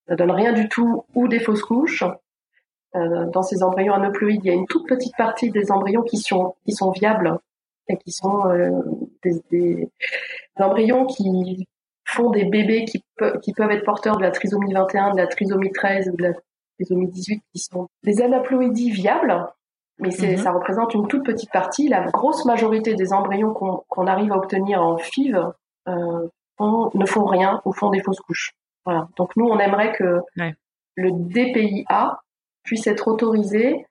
[0.10, 2.06] ne donnent rien du tout ou des fausses couches
[2.96, 6.18] euh, dans ces embryons aneuploïdes, il y a une toute petite partie des embryons qui
[6.18, 7.40] sont qui sont viables
[7.88, 8.70] et qui sont euh,
[9.24, 9.90] des, des,
[10.60, 11.68] embryons qui
[12.06, 13.04] font des bébés qui,
[13.42, 16.34] qui peuvent être porteurs de la trisomie 21, de la trisomie 13 ou de la
[16.78, 19.48] trisomie 18, qui sont des anaploïdies viables.
[20.00, 20.38] mais Mhm.
[20.38, 21.88] ça représente une toute petite partie.
[21.88, 25.38] La grosse majorité des embryons qu'on, qu'on arrive à obtenir en FIV
[25.88, 26.28] euh,
[26.58, 28.54] font- ne font rien ou font des fausses couches.
[28.86, 29.08] Voilà.
[29.18, 30.54] Donc nous, on aimerait que Ouais.
[30.96, 32.20] le DPIA
[32.64, 33.86] puisse être autorisé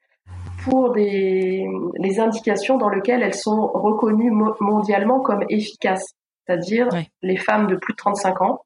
[0.65, 1.67] pour des,
[1.99, 6.13] les indications dans lesquelles elles sont reconnues mo- mondialement comme efficaces,
[6.47, 6.89] c'est-à-dire
[7.23, 8.61] les femmes de plus de 35 ans,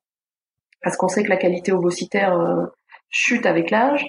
[0.83, 2.67] parce qu'on sait que la qualité ovocytaire euh,
[3.09, 4.07] chute avec l'âge,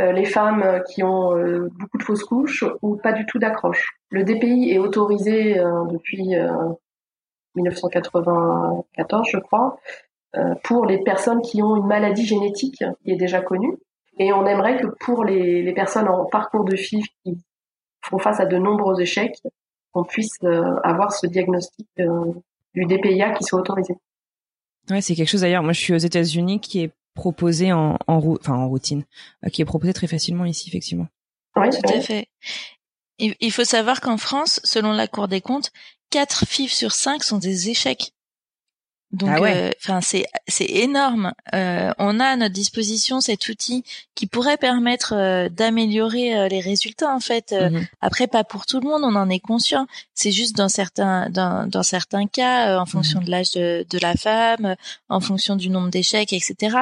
[0.00, 3.86] euh, les femmes qui ont euh, beaucoup de fausses couches ou pas du tout d'accroche.
[4.10, 6.48] Le DPI est autorisé euh, depuis euh,
[7.56, 9.78] 1994, je crois,
[10.62, 13.76] pour les personnes qui ont une maladie génétique qui est déjà connue.
[14.22, 17.38] Et on aimerait que pour les, les personnes en parcours de FIV qui
[18.04, 19.36] font face à de nombreux échecs,
[19.92, 22.32] qu'on puisse euh, avoir ce diagnostic euh,
[22.74, 23.94] du DPIA qui soit autorisé.
[24.90, 25.62] Ouais, c'est quelque chose d'ailleurs.
[25.62, 29.04] Moi, je suis aux États-Unis qui est proposé en, en, rou- enfin, en routine,
[29.44, 31.08] euh, qui est proposé très facilement ici, effectivement.
[31.56, 32.28] Oui, Tout à fait.
[33.18, 35.70] Il il faut savoir qu'en France, selon la Cour des comptes,
[36.10, 38.12] 4 FIV sur 5 sont des échecs.
[39.12, 39.54] Donc, Ah ouais.
[39.56, 41.32] euh, enfin, c'est c'est énorme.
[41.52, 43.82] Euh, on a à notre disposition cet outil
[44.14, 47.12] qui pourrait permettre euh, d'améliorer euh, les résultats.
[47.12, 47.86] En fait, Euh, Mhm.
[48.00, 49.86] après, pas pour tout le monde, on en est conscient.
[50.14, 53.98] C'est juste dans certains dans, dans certains cas, euh, en fonction de l'âge de, de
[53.98, 54.74] la femme, euh,
[55.08, 56.76] en fonction du nombre d'échecs, etc.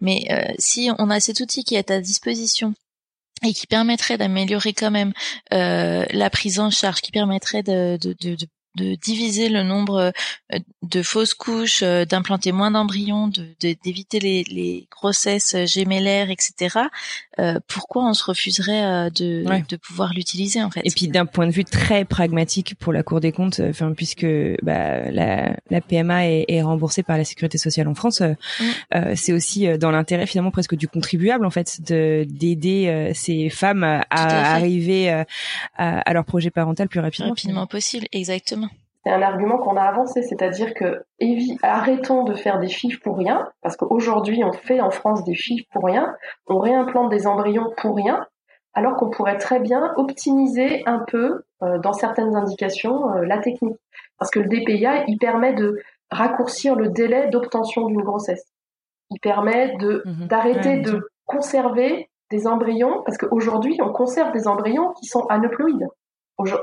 [0.00, 2.72] Mais euh, si on a cet outil qui est à disposition
[3.42, 5.12] et qui permettrait d'améliorer quand même
[5.52, 8.36] euh, la prise en charge, qui permettrait de, de, de,
[8.76, 10.12] de diviser le nombre
[10.52, 16.30] euh, de fausses couches, euh, d'implanter moins d'embryons, de- de- d'éviter les, les grossesses gémellaires,
[16.30, 16.78] etc.
[17.38, 19.64] Euh, pourquoi on se refuserait euh, de, Ouais.
[19.68, 20.80] de pouvoir l'utiliser en fait?
[20.84, 23.92] Et puis d'un point de vue très pragmatique pour la Cour des comptes, euh, enfin
[23.92, 24.26] puisque
[24.62, 28.64] bah, la, la PMA est, est remboursée par la Sécurité sociale en France, euh, Mm.
[28.96, 33.12] euh, c'est aussi euh, dans l'intérêt finalement presque du contribuable en fait de d'aider euh,
[33.14, 35.24] ces femmes à, arriver euh,
[35.76, 37.30] à, à leur projet parental plus rapidement.
[37.30, 38.63] rapidement possible, exactement.
[39.04, 41.04] C'est un argument qu'on a avancé, c'est-à-dire que
[41.62, 45.64] arrêtons de faire des FIV pour rien, parce qu'aujourd'hui on fait en France des FIV
[45.72, 46.14] pour rien,
[46.46, 48.26] on réimplante des embryons pour rien,
[48.72, 53.78] alors qu'on pourrait très bien optimiser un peu, euh, dans certaines indications, euh, la technique.
[54.18, 58.44] Parce que le DPIA, il permet de raccourcir le délai d'obtention d'une grossesse.
[59.10, 60.26] Il permet de Mhm.
[60.28, 65.86] d'arrêter de conserver des embryons, parce qu'aujourd'hui on conserve des embryons qui sont aneuploïdes.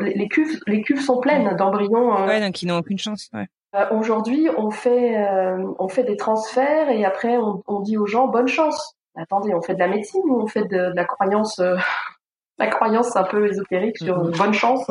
[0.02, 2.16] Les cuves, les cuves sont pleines d'embryons.
[2.18, 3.30] euh, Ouais, donc ils n'ont aucune chance.
[3.34, 3.48] Ouais.
[3.76, 8.06] euh, Aujourd'hui, on fait euh, on fait des transferts et après on, on dit aux
[8.06, 8.96] gens bonne chance.
[9.16, 11.76] Attendez, on fait de la médecine ou on fait de, de la croyance euh,
[12.60, 14.32] la croyance un peu ésotérique sur Mhm.
[14.38, 14.86] bonne chance?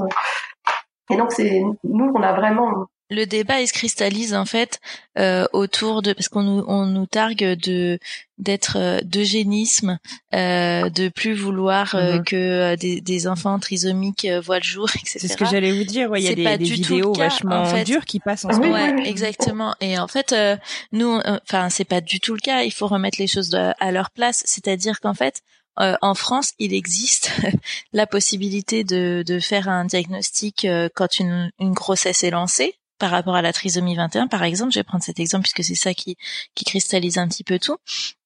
[1.11, 4.79] Et donc c'est nous on a vraiment le débat il se cristallise en fait
[5.18, 7.99] euh, autour de parce qu'on nous on nous targue de
[8.38, 9.99] d'être euh, d'eugénisme
[10.35, 12.25] euh, de plus vouloir euh, Mhm.
[12.25, 15.73] que euh, des, des enfants trisomiques euh, voient le jour etc C'est ce que j'allais
[15.73, 16.11] vous dire.
[16.11, 17.64] Ouais, il y a C'est des, pas des du tout vidéos le cas, vachement en
[17.66, 17.85] fait.
[17.85, 18.73] dures qui passent en Ah ce moment.
[18.73, 19.75] ouais, exactement.
[19.81, 20.57] Et en fait, euh,
[20.92, 22.62] nous, euh, enfin, c'est pas du tout le cas.
[22.62, 24.42] Il faut remettre les choses de- à leur place.
[24.46, 25.42] C'est-à-dire qu'en fait,
[25.81, 27.31] euh, en France, il existe
[27.92, 33.10] la possibilité de, de faire un diagnostic euh, quand une, une grossesse est lancée par
[33.10, 34.72] rapport à la trisomie 21, par exemple.
[34.72, 36.16] Je vais prendre cet exemple puisque c'est ça qui,
[36.64, 37.78] cristallise un petit peu tout.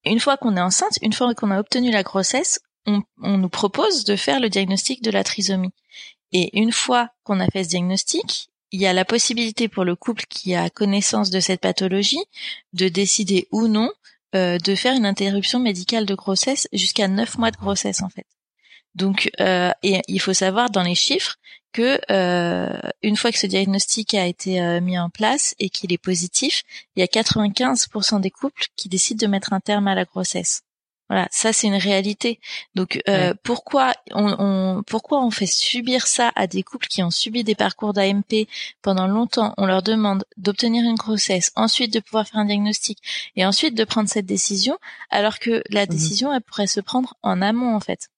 [0.04, 4.04] Une fois qu'on est enceinte, une fois qu'on a obtenu la grossesse, on, nous propose
[4.04, 5.72] de faire le diagnostic de la trisomie.
[6.32, 9.94] Et une fois qu'on a fait ce diagnostic, il y a la possibilité pour le
[9.94, 12.22] couple qui a connaissance de cette pathologie
[12.72, 13.90] de décider ou non
[14.34, 18.26] euh, de faire une interruption médicale de grossesse jusqu'à neuf mois de grossesse en fait.
[18.96, 21.37] Donc, euh, et il faut savoir dans les chiffres
[21.74, 25.92] que euh, une fois que ce diagnostic a été euh, mis en place et qu'il
[25.92, 26.62] est positif,
[26.96, 30.62] il y a 95% des couples qui décident de mettre un terme à la grossesse.
[31.10, 32.40] Voilà, ça c'est une réalité.
[32.74, 33.34] Donc euh, Ouais.
[33.42, 37.54] pourquoi on, on pourquoi on fait subir ça à des couples qui ont subi des
[37.54, 38.46] parcours d'AMP
[38.80, 39.52] pendant longtemps?
[39.58, 42.98] On leur demande d'obtenir une grossesse, ensuite de pouvoir faire un diagnostic
[43.37, 44.78] et ensuite de prendre cette décision,
[45.10, 45.88] alors que la Mhm.
[45.88, 48.08] décision elle pourrait se prendre en amont en fait.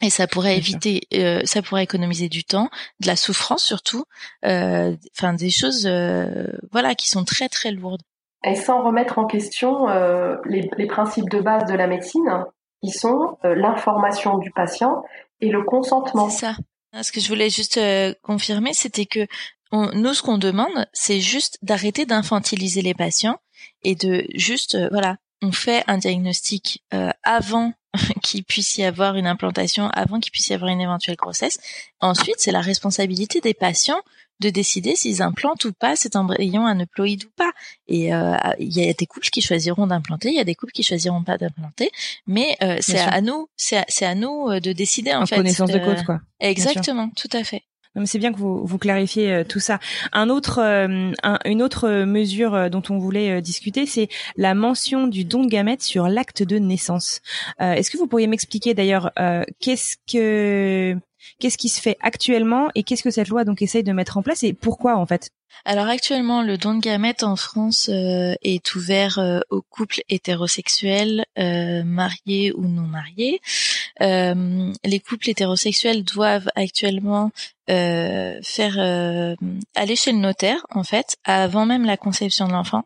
[0.00, 4.04] Et ça pourrait éviter, euh, ça pourrait économiser du temps, de la souffrance surtout,
[4.44, 8.02] euh, enfin des choses, euh, voilà, qui sont très très lourdes.
[8.44, 12.44] et sans remettre en question euh, les, les principes de base de la médecine,
[12.82, 15.02] qui sont euh, l'information du patient
[15.40, 16.30] et le consentement.
[16.30, 17.02] C'est ça.
[17.02, 19.26] Ce que je voulais juste euh, confirmer, c'était que
[19.72, 23.38] on- nous, ce qu'on demande, c'est juste d'arrêter d'infantiliser les patients
[23.82, 27.72] et de juste, euh, voilà, on fait un diagnostic euh, avant
[28.22, 31.58] qu'il puisse y avoir une implantation avant qu'il puisse y avoir une éventuelle grossesse.
[32.00, 34.00] Ensuite, c'est la responsabilité des patients
[34.40, 37.50] de décider s'ils implantent ou pas cet embryon aneuploïde ou pas.
[37.88, 40.72] Et euh, il y a des couples qui choisiront d'implanter, il y a des couples
[40.72, 41.90] qui choisiront pas d'implanter,
[42.26, 45.36] mais euh, c'est à, nous, c'est à, à, nous euh, de décider en, en fait.
[45.36, 46.20] connaissance de cause, quoi.
[46.40, 47.62] Exactement, tout à fait.
[48.04, 49.78] C'est bien que vous, vous clarifiez tout ça.
[50.12, 50.60] Un autre,
[51.44, 56.08] une autre mesure dont on voulait discuter, c'est la mention du don de gamètes sur
[56.08, 57.20] l'acte de naissance.
[57.58, 59.12] Est-ce que vous pourriez m'expliquer d'ailleurs
[59.60, 60.96] qu'est-ce que
[61.38, 64.22] Qu'est-ce qui se fait actuellement et qu'est-ce que cette loi donc essaye de mettre en
[64.22, 65.30] place et pourquoi en fait?
[65.64, 71.24] Alors actuellement, le don de gamètes en France euh, est ouvert euh, aux couples hétérosexuels,
[71.38, 73.40] euh, mariés ou non mariés.
[74.00, 77.30] les couples hétérosexuels doivent actuellement
[77.66, 78.78] faire
[79.74, 82.84] aller chez le notaire en fait avant même la conception de l'enfant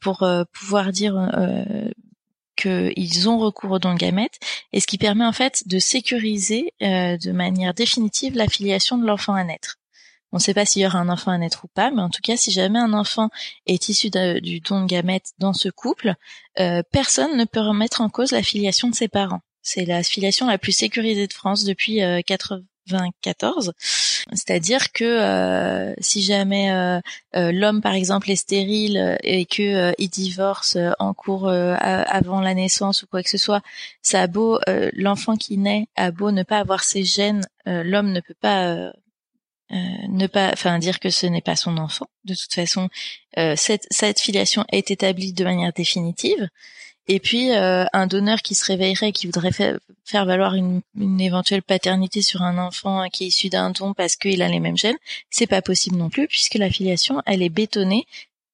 [0.00, 1.14] pour pouvoir dire
[2.56, 4.38] qu'ils ont recours au don de gamètes
[4.72, 9.06] et ce qui permet en fait de sécuriser euh, de manière définitive la filiation de
[9.06, 9.76] l'enfant à naître.
[10.32, 12.10] On ne sait pas s'il y aura un enfant à naître ou pas, mais en
[12.10, 13.30] tout cas, si jamais un enfant
[13.66, 16.14] est issu du don de gamètes dans ce couple,
[16.58, 19.40] euh, personne ne peut remettre en cause la filiation de ses parents.
[19.62, 22.20] C'est la filiation la plus sécurisée de France depuis euh,
[22.88, 23.74] 24,
[24.32, 27.00] c'est-à-dire que euh, si jamais euh,
[27.36, 33.02] euh, l'homme par exemple est stérile et que il divorce en cours avant la naissance
[33.02, 33.62] ou quoi que ce soit,
[34.02, 34.58] ça a beau
[34.94, 38.92] l'enfant qui naît a beau ne pas avoir ses gènes, l'homme ne peut pas
[39.70, 42.06] ne pas, enfin dire que ce n'est pas son enfant.
[42.24, 42.88] De toute façon,
[43.56, 46.48] cette, cette filiation est établie de manière définitive.
[47.08, 49.78] Et puis euh, un donneur qui se réveillerait, qui voudrait faire,
[50.12, 50.82] valoir une,
[51.20, 54.76] éventuelle paternité sur un enfant qui est issu d'un don parce qu'il a les mêmes
[54.76, 54.96] gènes,
[55.30, 58.06] c'est pas possible non plus puisque la filiation elle est bétonnée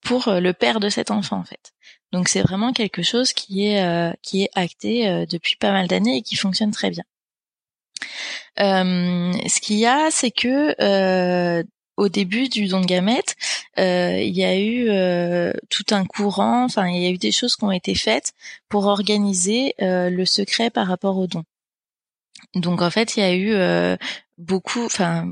[0.03, 1.73] pour euh, le père de cet enfant en fait.
[2.13, 6.19] Donc c'est vraiment quelque chose qui est euh, qui est acté depuis pas mal d'années
[6.19, 7.05] et qui fonctionne très bien.
[8.59, 10.75] ce qu'il y a, c'est que
[11.97, 13.37] au début du don de gamètes,
[13.79, 17.33] euh, il y a eu euh, tout un courant, enfin il y a eu des
[17.33, 18.33] choses qui ont été faites
[18.69, 21.45] pour organiser euh, le secret par rapport au don.
[22.55, 23.99] Donc en fait, il y a eu
[24.39, 25.29] beaucoup, enfin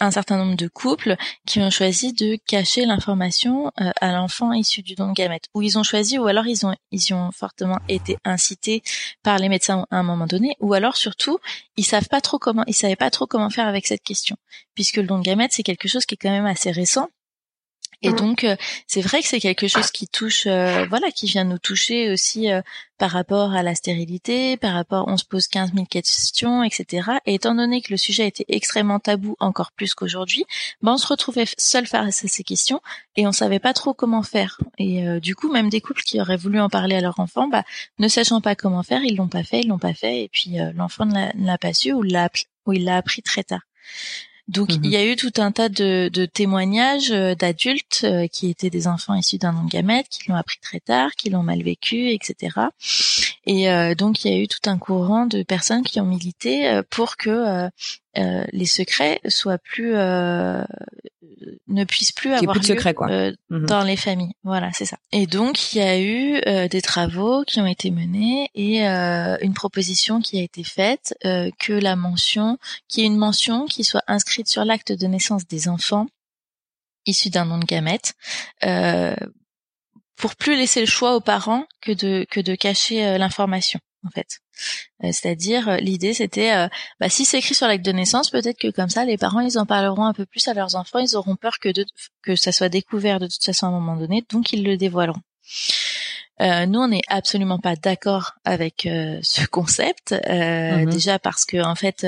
[0.00, 1.16] un certain nombre de couples
[1.46, 5.62] qui ont choisi de cacher l'information euh, à l'enfant issu du don de gamètes, ou
[5.62, 8.82] ils ont choisi, ou alors ils ont ils ont fortement été incités
[9.22, 11.38] par les médecins à un moment donné, ou alors surtout
[11.76, 14.36] ils savent pas trop comment, ils savaient pas trop comment faire avec cette question,
[14.74, 17.08] puisque le don de gamètes c'est quelque chose qui est quand même assez récent
[18.04, 18.16] et mmh.
[18.16, 18.54] donc euh,
[18.86, 22.52] c'est vrai que c'est quelque chose qui touche, euh, voilà, qui vient nous toucher aussi
[22.52, 22.60] euh,
[22.98, 27.12] par rapport à la stérilité, par rapport, on se pose 15 000 questions, etc.
[27.24, 30.44] Et étant donné que le sujet était extrêmement tabou, encore plus qu'aujourd'hui,
[30.82, 32.82] ben on se retrouvait seul face à ces questions
[33.16, 34.60] et on savait pas trop comment faire.
[34.78, 37.64] Et du coup, même des couples qui auraient voulu en parler à leur enfant, bah,
[37.98, 40.56] ne sachant pas comment faire, ils l'ont pas fait, ils l'ont pas fait, et puis
[40.74, 42.28] l'enfant ne l'a pas su ou, l'a,
[42.66, 43.62] ou il l'a appris très tard.
[44.48, 48.50] Donc il y a eu tout un tas de, de témoignages euh, d'adultes euh, qui
[48.50, 51.62] étaient des enfants issus d'un de gamète, qui l'ont appris très tard, qui l'ont mal
[51.62, 52.58] vécu, etc.
[53.46, 56.80] Et euh, donc il y a eu tout un courant de personnes qui ont milité
[56.90, 57.70] pour que
[58.16, 59.94] les secrets soient plus
[61.66, 63.10] ne puissent plus avoir plus de secret, quoi.
[63.10, 63.66] Euh, mhm.
[63.66, 64.34] dans les familles.
[64.42, 64.98] Voilà, c'est ça.
[65.12, 69.36] Et donc il y a eu euh, des travaux qui ont été menés et euh,
[69.40, 74.02] une proposition qui a été faite que la mention, qui est une mention qui soit
[74.06, 76.06] inscrite sur l'acte de naissance des enfants
[77.06, 78.14] issus d'un nom de gamète.
[80.16, 84.40] pour plus laisser le choix aux parents que de que de cacher l'information en fait.
[85.02, 86.68] Euh, c'est-à-dire euh, l'idée c'était euh,
[87.00, 89.58] bah, si c'est écrit sur l'acte de naissance, peut-être que comme ça les parents ils
[89.58, 91.84] en parleront un peu plus à leurs enfants, ils auront peur que de,
[92.22, 95.20] que ça soit découvert de toute façon à un moment donné, donc ils le dévoileront.
[96.40, 100.90] Euh, nous, on n'est absolument pas d'accord avec euh, ce concept, euh, mhm.
[100.90, 102.04] déjà parce que en fait,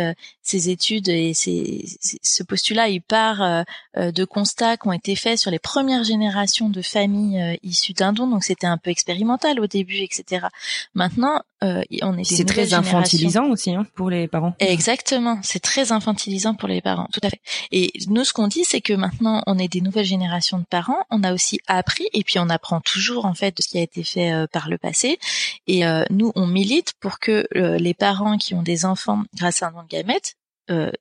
[0.47, 1.85] ces études et ces,
[2.23, 3.65] ce postulat, il part
[3.97, 8.27] de constats qui ont été faits sur les premières générations de familles issues d'un don,
[8.27, 10.47] donc c'était un peu expérimental au début, etc.
[10.95, 14.55] Maintenant, on est c'est très infantilisant aussi hein, pour les parents.
[14.59, 17.41] Exactement, c'est très infantilisant pour les parents, tout à fait.
[17.73, 21.05] Et nous, ce qu'on dit, c'est que maintenant, on est des nouvelles générations de parents.
[21.11, 23.83] On a aussi appris, et puis on apprend toujours en fait de ce qui a
[23.83, 25.19] été fait euh, par le passé.
[25.67, 29.63] Et euh, nous, on milite pour que euh, les parents qui ont des enfants grâce
[29.63, 30.36] à un don de
[30.69, 30.97] gamètes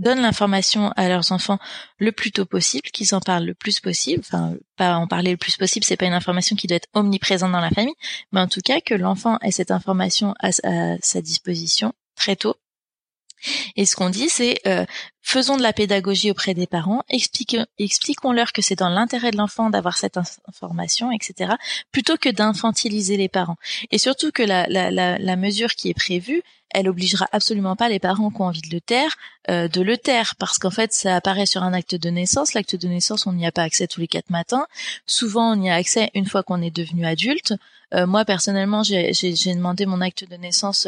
[0.00, 1.58] donnent l'information à leurs enfants
[1.98, 4.22] le plus tôt possible, qu'ils en parlent le plus possible.
[4.26, 7.52] Enfin, pas en parler le plus possible, c'est pas une information qui doit être omniprésente
[7.52, 7.94] dans la famille,
[8.32, 12.56] mais en tout cas que l'enfant ait cette information à, sa disposition très tôt
[13.76, 14.84] Et ce qu'on dit, c'est euh,
[15.22, 19.96] faisons de la pédagogie auprès des parents, expliquons-leur que c'est dans l'intérêt de l'enfant d'avoir
[19.96, 21.54] cette information, etc.,
[21.92, 23.56] plutôt que d'infantiliser les parents.
[23.90, 28.30] Et surtout que la, la, mesure qui est prévue, elle obligera absolument pas les parents
[28.30, 29.16] qui ont envie de le taire
[29.48, 32.54] euh, de le taire, parce qu'en fait, ça apparaît sur un acte de naissance.
[32.54, 34.66] L'acte de naissance, on n'y a pas accès tous les quatre matins.
[35.06, 37.54] Souvent, on y a accès une fois qu'on est devenu adulte.
[37.94, 39.12] Euh, moi, personnellement, j'ai
[39.54, 40.86] demandé mon acte de naissance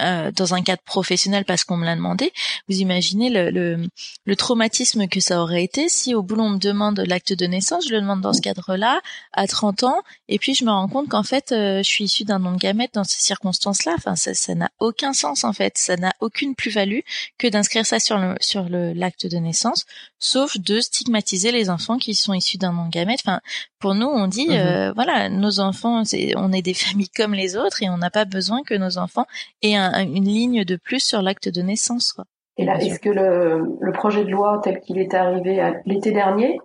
[0.00, 2.32] euh, dans un cadre professionnel parce qu'on me l'a demandé.
[2.68, 3.86] Vous imaginez le, le,
[4.24, 7.86] le, traumatisme que ça aurait été si au boulot on me demande l'acte de naissance,
[7.86, 9.00] je le demande dans ce cadre-là
[9.32, 12.24] à 30 ans, et puis je me rends compte qu'en fait euh, je suis issue
[12.24, 13.94] d'un nom de gamète dans ces circonstances-là.
[13.96, 17.00] Enfin, ça n'a aucun sens en fait, ça n'a aucune plus-value
[17.38, 19.86] que d'inscrire ça sur le l'acte de naissance,
[20.24, 23.20] sauf de stigmatiser les enfants qui sont issus d'un nom de gamète.
[23.24, 23.40] Enfin,
[23.78, 24.56] pour nous, on dit, mhm.
[24.56, 26.02] euh, voilà, nos enfants,
[26.36, 29.26] on est des familles comme les autres et on n'a pas besoin que nos enfants
[29.62, 32.16] aient une ligne de plus sur l'acte de naissance.
[32.56, 36.58] Et là, est-ce que le, projet de loi tel qu'il est arrivé l'été dernier,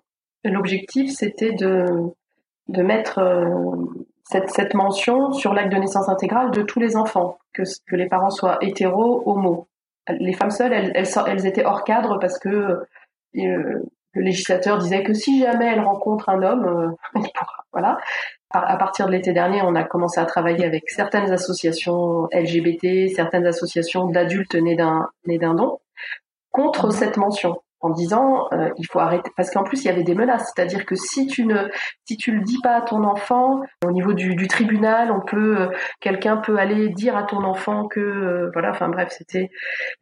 [0.45, 1.85] l'objectif c'était de,
[2.69, 3.75] de mettre euh,
[4.23, 8.07] cette, cette mention sur l'acte de naissance intégrale de tous les enfants, que, que les
[8.07, 9.67] parents soient hétéros, homo.
[10.07, 12.79] Les femmes seules, elles, elles, elles étaient hors cadre parce que
[13.37, 17.19] euh, le législateur disait que si jamais elle rencontre un homme, euh,
[17.71, 17.99] voilà.
[18.51, 23.45] À partir de l'été dernier, on a commencé à travailler avec certaines associations LGBT, certaines
[23.45, 25.79] associations d'adultes nés d'un nés d'un don
[26.49, 26.91] contre mhm.
[26.91, 30.15] cette mention en disant euh, il faut arrêter parce qu'en plus il y avait des
[30.15, 30.51] menaces.
[30.53, 31.69] C'est-à-dire que si tu ne
[32.05, 35.61] si tu le dis pas à ton enfant au niveau du, du tribunal on peut
[35.61, 35.69] euh,
[36.01, 39.49] quelqu'un peut aller dire à ton enfant que euh, voilà enfin bref c'était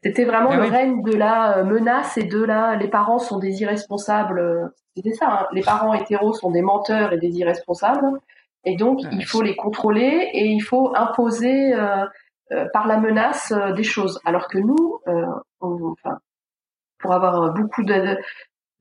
[0.03, 3.61] c'était vraiment ah le règne de la menace et de la les parents sont des
[3.61, 5.47] irresponsables c'était ça hein.
[5.53, 8.19] les parents hétéros sont des menteurs et des irresponsables.
[8.65, 11.73] Et donc il faut les contrôler et il faut imposer
[12.73, 14.19] par la menace des choses.
[14.25, 14.99] Alors que nous
[15.61, 16.17] on, enfin
[16.99, 18.17] pour avoir beaucoup de,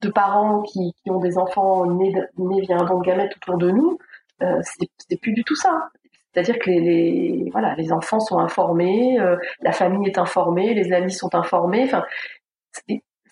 [0.03, 3.59] de parents qui, qui, ont des enfants nés, nés via un don de gamètes autour
[3.59, 3.99] de nous,
[4.43, 4.61] euh,
[5.09, 5.89] c'est plus du tout ça.
[6.33, 10.93] C'est-à-dire que les, les, voilà, les enfants sont informés, euh, la famille est informée, les
[10.93, 11.85] amis sont informés.
[11.85, 12.05] Enfin,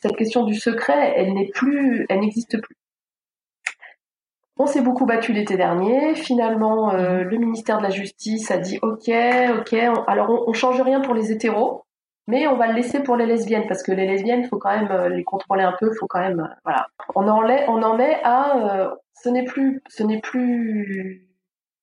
[0.01, 2.77] cette question du secret, elle n'est plus, elle n'existe plus.
[4.57, 6.15] On s'est beaucoup battu l'été dernier.
[6.15, 7.29] Finalement, euh, mmh.
[7.29, 9.11] le ministère de la Justice a dit OK,
[9.59, 9.73] OK.
[10.07, 11.84] alors on, on change rien pour les hétéros.
[12.27, 14.75] Mais on va le laisser pour les lesbiennes parce que les lesbiennes, il faut quand
[14.75, 16.87] même euh, les contrôler un peu, faut quand même, euh, voilà.
[17.15, 21.29] On en est, on en est à, euh, ce n'est plus, ce n'est plus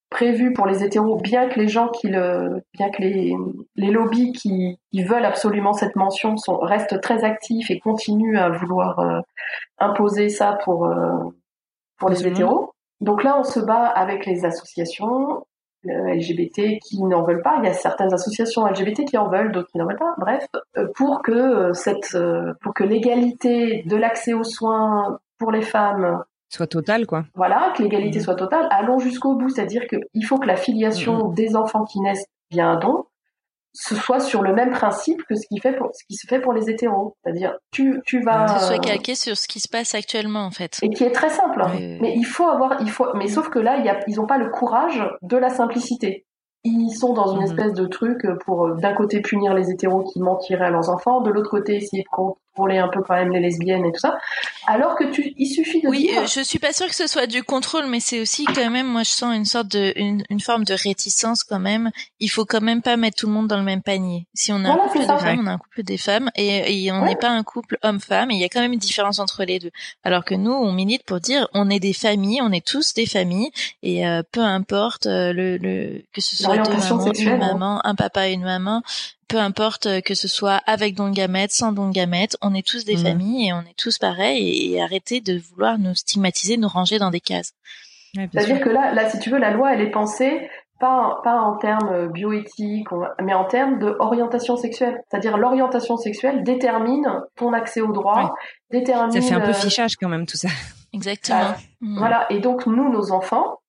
[0.10, 3.34] prévu pour les hétéros, bien que les gens qui le, bien que les,
[3.76, 8.50] les lobbies qui, qui veulent absolument cette mention sont restent très actifs et continuent à
[8.50, 9.24] vouloir
[9.80, 10.94] imposer ça pour
[11.98, 12.74] pour les hétéros.
[13.00, 15.46] Donc là, on se bat avec les associations,
[15.86, 17.58] LGBT qui n'en veulent pas.
[17.60, 20.14] Il y a certaines associations LGBT qui en veulent, d'autres qui n'en veulent pas.
[20.18, 20.46] Bref,
[20.78, 25.62] euh, pour que euh, cette, euh, pour que l'égalité de l'accès aux soins pour les
[25.62, 27.24] femmes soit totale, quoi.
[27.34, 28.24] Voilà, que l'égalité mmh.
[28.24, 28.68] soit totale.
[28.72, 31.34] Allons jusqu'au bout, c'est-à-dire qu'il faut que la filiation mmh.
[31.34, 33.06] des enfants qui naissent via un don
[33.74, 36.40] ce soit sur le même principe que ce qui fait pour ce qui se fait
[36.40, 39.68] pour les hétéros, c'est-à-dire tu tu vas que ce soit calqué sur ce qui se
[39.68, 40.80] passe actuellement en fait.
[40.82, 41.62] Et qui est très simple.
[41.62, 41.72] Hein.
[42.02, 44.38] Mais il faut avoir il faut mais sauf que là y a, ils ont pas
[44.38, 46.26] le courage de la simplicité
[46.64, 47.46] ils sont dans une mhm.
[47.46, 51.22] espèce de truc pour euh, d'un côté punir les hétéros qui mentiraient à leurs enfants,
[51.22, 52.08] de l'autre côté essayer de
[52.54, 54.18] contrôler un peu quand même les lesbiennes et tout ça.
[54.68, 56.22] Alors que tu, il suffit de oui, dire.
[56.22, 58.88] Oui, je suis pas sûre que ce soit du contrôle, mais c'est aussi quand même,
[58.88, 61.92] moi je sens une sorte de, une, une, forme de réticence quand même.
[62.20, 64.28] Il faut quand même pas mettre tout le monde dans le même panier.
[64.34, 66.92] Si on a un couple de femmes, on a un couple des femmes et, et
[66.92, 68.32] on n'est pas un couple homme-femme.
[68.32, 69.72] Il y a quand même une différence entre les deux.
[70.04, 73.06] Alors que nous, on milite pour dire, on est des familles, on est tous des
[73.06, 77.38] familles et euh, peu importe euh, le, le que ce soit une hein.
[77.38, 78.84] maman, un papa et une maman,
[79.32, 82.54] peu importe euh, que ce soit avec don de gamètes, sans don de gamètes, on
[82.54, 83.06] est tous des mmh.
[83.06, 87.12] familles et on est tous pareils et, arrêter de vouloir nous stigmatiser, nous ranger dans
[87.12, 87.54] des cases.
[88.14, 90.50] C'est-à-dire que là, là, si tu veux, la loi, elle est pensée
[90.82, 92.88] pas, pas en termes bioéthiques,
[93.22, 95.00] mais en termes d'orientation sexuelle.
[95.08, 98.36] C'est-à-dire l'orientation sexuelle détermine ton accès au droit,
[98.72, 99.12] détermine.
[99.12, 100.50] Ça fait un peu euh, fichage quand même tout ça.
[100.92, 101.54] Exactement.
[101.80, 102.00] Mmh.
[102.00, 102.26] Voilà.
[102.32, 103.61] Et donc nous, nos enfants,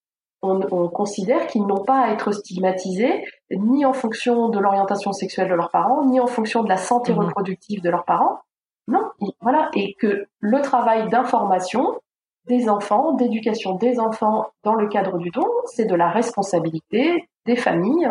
[0.42, 5.54] on, considère qu'ils n'ont pas à être stigmatisés ni en fonction de l'orientation sexuelle de
[5.54, 7.20] leurs parents, ni en fonction de la santé mhm.
[7.20, 8.40] reproductive de leurs parents.
[8.88, 12.00] Non, voilà, et que le travail d'information
[12.48, 17.54] des enfants, d'éducation des enfants dans le cadre du don, c'est de la responsabilité des
[17.54, 18.10] familles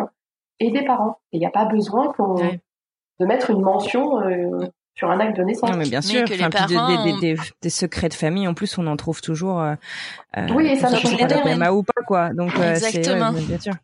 [0.58, 1.18] et des parents.
[1.32, 5.42] Et il n'y a pas besoin de mettre une mention euh, sur un acte de
[5.42, 5.70] naissance.
[5.70, 6.22] Non, mais bien sûr.
[6.22, 9.60] enfin, des, des, des, secrets de famille, en plus, on en trouve toujours.
[9.60, 9.74] Euh,
[10.36, 11.72] euh oui, et ça ne changerait rien.
[11.72, 12.30] ou pas, quoi.
[12.34, 13.32] Donc, euh, Exactement.
[13.32, 13.74] bien sûr.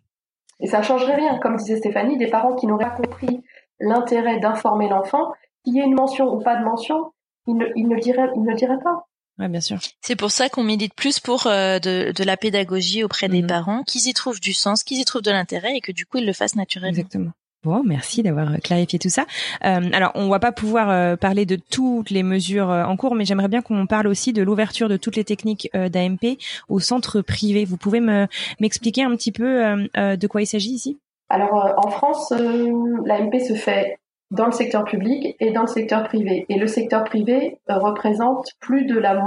[0.61, 1.38] Et ça changerait rien.
[1.38, 3.43] Comme disait Stéphanie, des parents qui n'auraient pas compris
[3.80, 5.32] l'intérêt d'informer l'enfant,
[5.64, 7.12] qu'il y ait une mention ou pas de mention,
[7.47, 9.07] il ne, ne ne dirait pas.
[9.39, 9.78] Ouais, bien sûr.
[10.01, 13.49] C'est pour ça qu'on milite plus pour euh, de, de, la pédagogie auprès des mhm.
[13.49, 16.18] parents, qu'ils y trouvent du sens, qu'ils y trouvent de l'intérêt et que du coup
[16.18, 16.91] ils le fassent naturellement.
[16.91, 17.30] Exactement.
[17.64, 19.26] Bon, merci d'avoir clarifié tout ça.
[19.64, 23.16] Euh, alors, on va pas pouvoir euh, parler de toutes les mesures euh, en cours,
[23.16, 26.38] mais j'aimerais bien qu'on parle aussi de l'ouverture de toutes les techniques d'AMP
[26.68, 27.64] au centre privé.
[27.64, 28.28] Vous pouvez me
[28.61, 29.62] m'expliquer un petit peu
[29.94, 30.98] de quoi il s'agit ici?
[31.28, 33.98] Alors, en France, l'AMP se fait
[34.30, 36.46] dans le secteur public et dans le secteur privé.
[36.48, 39.20] Et le secteur privé représente plus de la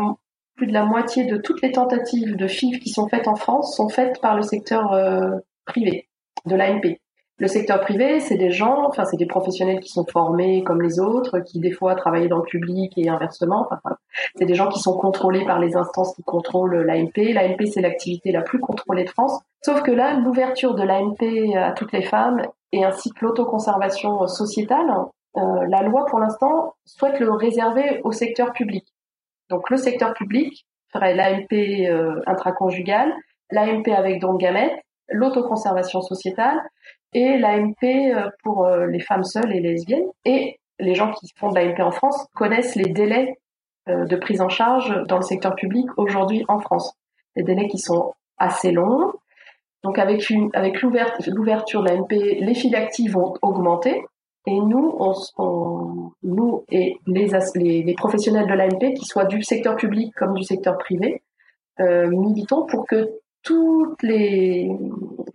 [0.55, 3.75] plus de la moitié de toutes les tentatives de FIV qui sont faites en France
[3.75, 4.95] sont faites par le secteur
[5.65, 6.07] privé
[6.45, 6.97] de l'AMP.
[7.41, 10.99] Le secteur privé, c'est des gens, enfin c'est des professionnels qui sont formés comme les
[10.99, 13.65] autres, qui des fois travaillent dans le public et inversement.
[13.71, 13.95] Enfin,
[14.35, 17.33] c'est des gens qui sont contrôlés par les instances qui contrôlent l'AMP.
[17.33, 19.41] L'AMP, c'est l'activité la plus contrôlée de France.
[19.65, 24.91] Sauf que là, l'ouverture de l'AMP à toutes les femmes et ainsi que l'autoconservation sociétale,
[25.37, 28.85] euh, la loi pour l'instant souhaite le réserver au secteur public.
[29.49, 33.11] Donc le secteur public ferait l'AMP euh, intraconjugale,
[33.49, 34.79] l'AMP avec don de gamètes,
[35.09, 36.61] l'autoconservation sociétale
[37.13, 40.09] et l'AMP euh, pour euh, les femmes seules et lesbiennes.
[40.25, 43.37] Et les gens qui font de l'AMP en France connaissent les délais
[43.89, 46.93] euh, de prise en charge dans le secteur public aujourd'hui en France.
[47.35, 49.13] Des délais qui sont assez longs.
[49.83, 54.03] Donc avec, avec l'ouverture de l'AMP, les files actives vont augmenter.
[54.47, 59.75] Et nous, on, nous et les, les, les professionnels de l'AMP, qui soient du secteur
[59.75, 61.21] public comme du secteur privé,
[61.79, 63.09] euh, militons pour que
[63.43, 64.69] toutes les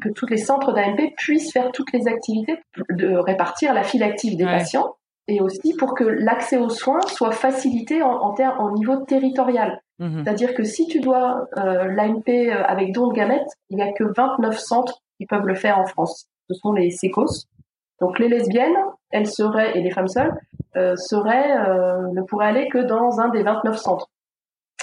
[0.01, 2.59] que tous les centres d'AMP puissent faire toutes les activités
[2.91, 4.95] de répartir la file active des patients
[5.29, 9.81] et aussi pour que l'accès aux soins soit facilité en, en, en niveau territorial.
[9.99, 10.23] Mhm.
[10.23, 13.93] C'est-à-dire que si tu dois euh, l'AMP euh, avec don de gamètes, il n'y a
[13.93, 16.27] que 29 centres qui peuvent le faire en France.
[16.49, 17.47] Ce sont les SECOS.
[18.01, 18.77] Donc les lesbiennes,
[19.11, 20.35] elles seraient, et les femmes seules,
[20.77, 24.09] euh, seraient, euh, ne pourraient aller que dans un des 29 centres.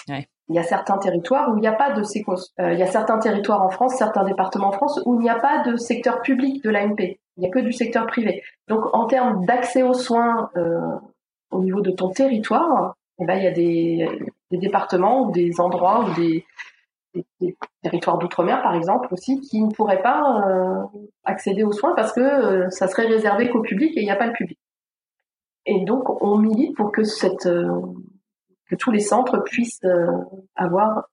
[0.09, 0.27] Ouais.
[0.49, 2.51] Il y a certains territoires où il n'y a pas de séquence.
[2.59, 5.29] Euh, il y a certains territoires en France, certains départements en France où il n'y
[5.29, 7.17] a pas de secteur public de l'AMP.
[7.37, 8.43] Il n'y a que du secteur privé.
[8.67, 10.79] Donc en termes d'accès aux soins euh,
[11.51, 14.09] au niveau de ton territoire, eh ben, il y a des,
[14.51, 16.45] des départements ou des endroits ou des,
[17.39, 20.83] des, territoires d'outre-mer par exemple aussi qui ne pourraient pas euh,
[21.23, 24.15] accéder aux soins parce que euh, ça serait réservé qu'au public et il n'y a
[24.15, 24.57] pas le public.
[25.65, 27.81] Et donc on milite pour que cette euh,
[28.73, 30.07] que tous les centres puissent euh,
[30.55, 31.03] avoir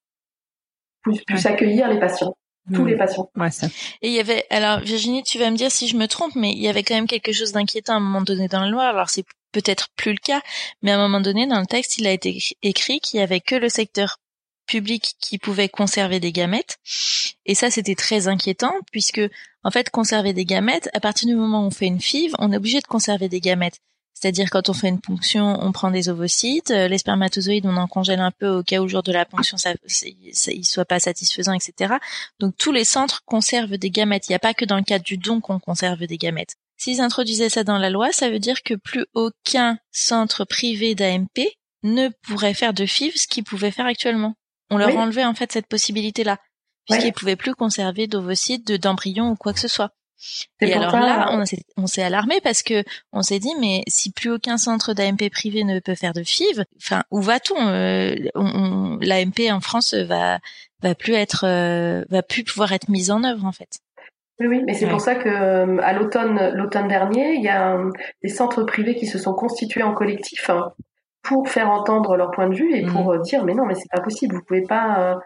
[1.03, 2.37] puissent, accueillir les patients
[2.73, 3.29] tous les patients.
[3.35, 3.67] Ouais, ça.
[4.01, 6.53] Et il y avait, alors Virginie, tu vas me dire si je me trompe, mais
[6.53, 8.85] il y avait quand même quelque chose d'inquiétant à un moment donné dans la loi.
[8.85, 10.41] Alors c'est peut-être plus le cas,
[10.81, 13.41] mais à un moment donné dans le texte, il a été écrit qu'il y avait
[13.41, 14.19] que le secteur
[14.67, 16.79] public qui pouvait conserver des gamètes.
[17.45, 19.23] Et ça, c'était très inquiétant puisque,
[19.65, 22.53] en fait, conserver des gamètes, à partir du moment où on fait une FIV, on
[22.53, 23.81] est obligé de conserver des gamètes.
[24.15, 27.87] C'est-à-dire quand on fait une ponction, on prend des ovocytes, euh, les spermatozoïdes, on en
[27.87, 30.07] congèle un peu au cas où le jour de la ponction, ça, ça,
[30.53, 31.95] il soit pas satisfaisant, etc.
[32.39, 34.29] Donc tous les centres conservent des gamètes.
[34.29, 36.57] Il n'y a pas que dans le cadre du don qu'on conserve des gamètes.
[36.77, 41.49] S'ils introduisaient ça dans la loi, ça veut dire que plus aucun centre privé d'AMP
[41.83, 44.35] ne pourrait faire de FIV ce qu'il pouvait faire actuellement.
[44.71, 46.39] On leur enlevait en fait cette possibilité-là,
[46.87, 49.93] puisqu'ils ne pouvaient plus conserver d'ovocytes, d'embryons ou quoi que ce soit.
[50.61, 51.31] Et alors là,
[51.77, 55.65] on s'est alarmé parce que on s'est dit mais si plus aucun centre d'AMP privé
[55.65, 58.15] ne peut faire de FIV, enfin où va-t-on euh,
[59.01, 60.39] L'AMP en France va
[60.83, 63.79] va plus être euh, va plus pouvoir être mise en œuvre en fait.
[64.41, 67.79] Oui, oui, mais c'est pour ça que euh, à l'automne l'automne dernier, il y a
[68.23, 70.73] des centres privés qui se sont constitués en collectif hein,
[71.23, 73.23] pour faire entendre leur point de vue et pour mmh.
[73.23, 75.19] dire mais non mais c'est pas possible, vous pouvez pas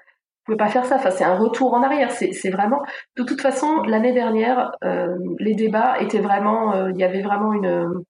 [0.44, 0.96] pouvez pas faire ça.
[0.96, 2.10] Enfin, c'est un retour en arrière.
[2.10, 2.82] C'est vraiment.
[3.16, 6.74] De toute façon, l'année dernière, euh, les débats étaient vraiment.
[6.74, 8.02] Euh, il y avait vraiment une.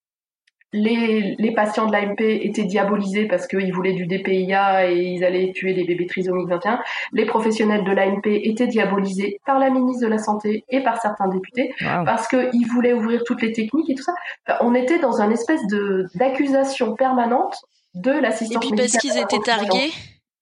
[0.76, 5.52] Les, les patients de l'AMP étaient diabolisés parce qu'ils voulaient du DPIA et ils allaient
[5.54, 6.80] tuer des bébés trisomiques 21.
[7.12, 11.28] Les professionnels de l'AMP étaient diabolisés par la ministre de la Santé et par certains
[11.28, 11.72] députés
[12.04, 14.14] parce qu'ils voulaient ouvrir toutes les techniques et tout ça.
[14.62, 17.54] on était dans une espèce de d'accusation permanente
[17.94, 19.92] de l'assistance Et puis parce qu'ils étaient targués?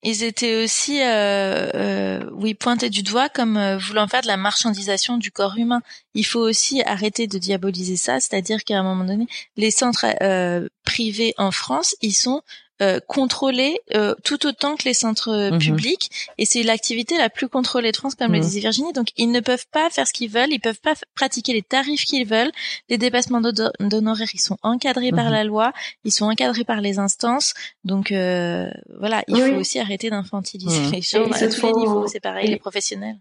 [0.02, 4.36] Ils étaient aussi, euh, euh, oui, pointés du doigt comme euh, voulant faire de la
[4.36, 5.80] marchandisation du corps humain.
[6.14, 9.26] Il faut aussi arrêter de diaboliser ça, c'est-à-dire qu'à un moment donné,
[9.56, 12.42] les centres euh, privés en France, ils sont
[12.82, 15.58] euh, contrôlés euh, tout autant que les centres mhm.
[15.58, 16.10] publics.
[16.36, 18.44] Et c'est l'activité la plus contrôlée de France comme le mhm.
[18.44, 18.92] disait Virginie.
[18.92, 20.50] Donc ils ne peuvent pas faire ce qu'ils veulent.
[20.50, 22.50] Ils peuvent pas pratiquer les tarifs qu'ils veulent.
[22.88, 25.32] Les dépassements d'honoraires ils sont encadrés par mhm.
[25.32, 25.72] la loi.
[26.04, 27.54] Ils sont encadrés par les instances.
[27.84, 28.68] Donc euh,
[28.98, 32.06] voilà il faut aussi arrêter d'infantiliser les gens à tous les niveaux.
[32.08, 33.18] C'est pareil les professionnels.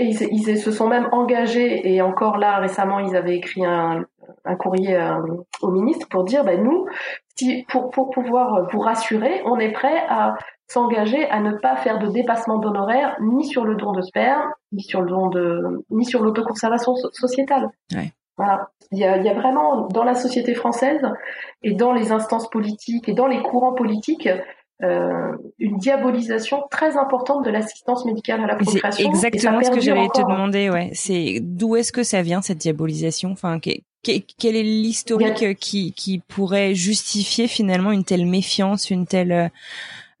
[0.00, 4.04] et ils, ils, se sont même engagés, et encore là récemment, ils avaient écrit un,
[4.44, 4.98] un courrier
[5.62, 6.86] au ministre pour dire, ben nous,
[7.36, 11.98] si, pour, pour pouvoir vous rassurer, on est prêt à s'engager à ne pas faire
[11.98, 16.04] de dépassement d'honoraires ni sur le don de sperme, ni sur le don de, ni
[16.04, 17.68] sur l'autoconservation sociétale.
[17.92, 18.12] Ouais.
[18.36, 18.70] Voilà.
[18.90, 21.02] Il y, a, il y a vraiment dans la société française
[21.62, 24.28] et dans les instances politiques et dans les courants politiques
[24.82, 28.90] euh, une diabolisation très importante de l'assistance médicale à la procréation.
[28.90, 30.68] C'est exactement ce que j'allais te demander.
[30.68, 33.30] Ouais, c'est d'où est-ce que ça vient cette diabolisation?
[33.30, 33.60] Enfin,
[34.04, 39.48] quel est l'historique qui, qui pourrait justifier finalement une telle méfiance, une telle euh,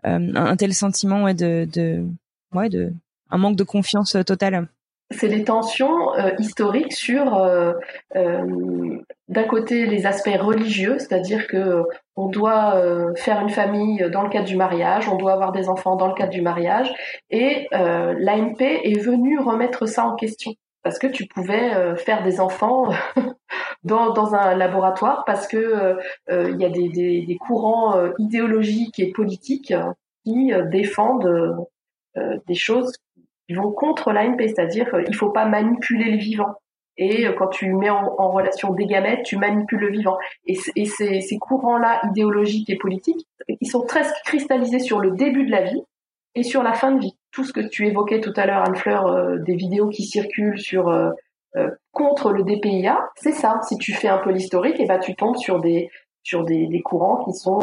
[0.04, 2.04] un tel sentiment ouais, de, de
[2.52, 2.92] ouais de
[3.30, 4.68] un manque de confiance totale?
[5.10, 7.72] C'est les tensions euh, historiques sur, euh,
[8.16, 11.82] euh, d'un côté, les aspects religieux, c'est-à-dire que
[12.16, 12.80] on doit
[13.16, 16.14] faire une famille dans le cadre du mariage, on doit avoir des enfants dans le
[16.14, 16.94] cadre du mariage,
[17.30, 20.54] et l'AMP est venue remettre ça en question
[20.84, 22.90] parce que tu pouvais faire des enfants
[23.82, 25.96] dans, dans, un laboratoire parce que
[26.30, 29.74] il y a des, des, des courants idéologiques et politiques
[30.24, 31.66] qui défendent
[32.46, 32.92] des choses
[33.48, 36.54] ils vont contre l'AMP, c'est-à-dire qu'il faut pas manipuler le vivant.
[36.96, 40.16] Et euh, quand tu mets en, relation des gamètes, tu manipules le vivant.
[40.46, 45.44] Et, et ces, ces courants-là, idéologiques et politiques, ils sont très cristallisés sur le début
[45.44, 45.82] de la vie
[46.34, 47.16] et sur la fin de vie.
[47.34, 50.88] Tout ce que tu évoquais tout à l'heure, Anne-Fleur, euh, des vidéos qui circulent sur
[50.88, 51.10] euh,
[51.92, 53.60] contre le DPIA, c'est ça.
[53.68, 55.90] Si tu fais un peu l'historique, et eh ben tu tombes sur des
[56.22, 57.60] sur des, des courants qui sont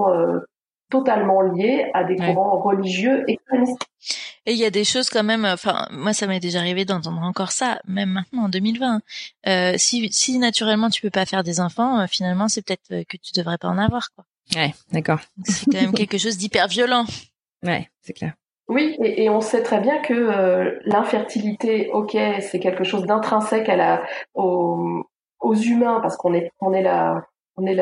[0.92, 3.88] totalement liés à des courants religieux extrémistes.
[4.46, 7.22] Et il y a des choses quand même, enfin moi ça m'est déjà arrivé d'entendre
[7.22, 9.02] encore ça, même maintenant en 2020.
[9.48, 13.04] Euh, si, si naturellement tu peux pas faire des enfants, euh, finalement c'est peut-être euh,
[13.08, 14.26] que tu devrais pas en avoir quoi.
[14.56, 15.20] Ouais, d'accord.
[15.46, 17.06] C'est quand même quelque chose d'hyper violent.
[17.64, 18.34] Ouais, c'est clair.
[18.68, 23.76] Oui, et, on sait très bien que euh, l'infertilité, ok, c'est quelque chose d'intrinsèque à
[23.76, 24.04] la
[24.34, 25.04] aux,
[25.42, 27.26] aux humains parce qu'on est on est là
[27.58, 27.76] on est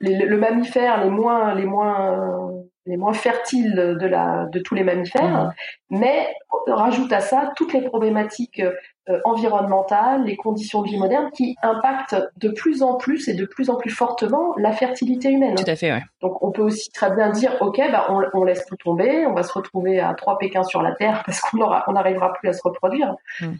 [0.00, 2.50] le mammifère les moins les moins
[2.86, 5.52] les moins fertiles de la de tous les mammifères,
[5.90, 5.98] mmh.
[5.98, 6.28] mais
[6.68, 8.62] rajoute à ça toutes les problématiques
[9.08, 13.44] euh, environnementales, les conditions de vie modernes qui impactent de plus en plus et de
[13.44, 15.56] plus en plus fortement la fertilité humaine.
[15.56, 16.02] Tout à fait, ouais.
[16.20, 19.34] Donc on peut aussi très bien dire ok, bah on, on laisse tout tomber, on
[19.34, 22.48] va se retrouver à trois Pékins sur la Terre parce qu'on aura on n'arrivera plus
[22.48, 23.16] à se reproduire.
[23.40, 23.54] Mmh.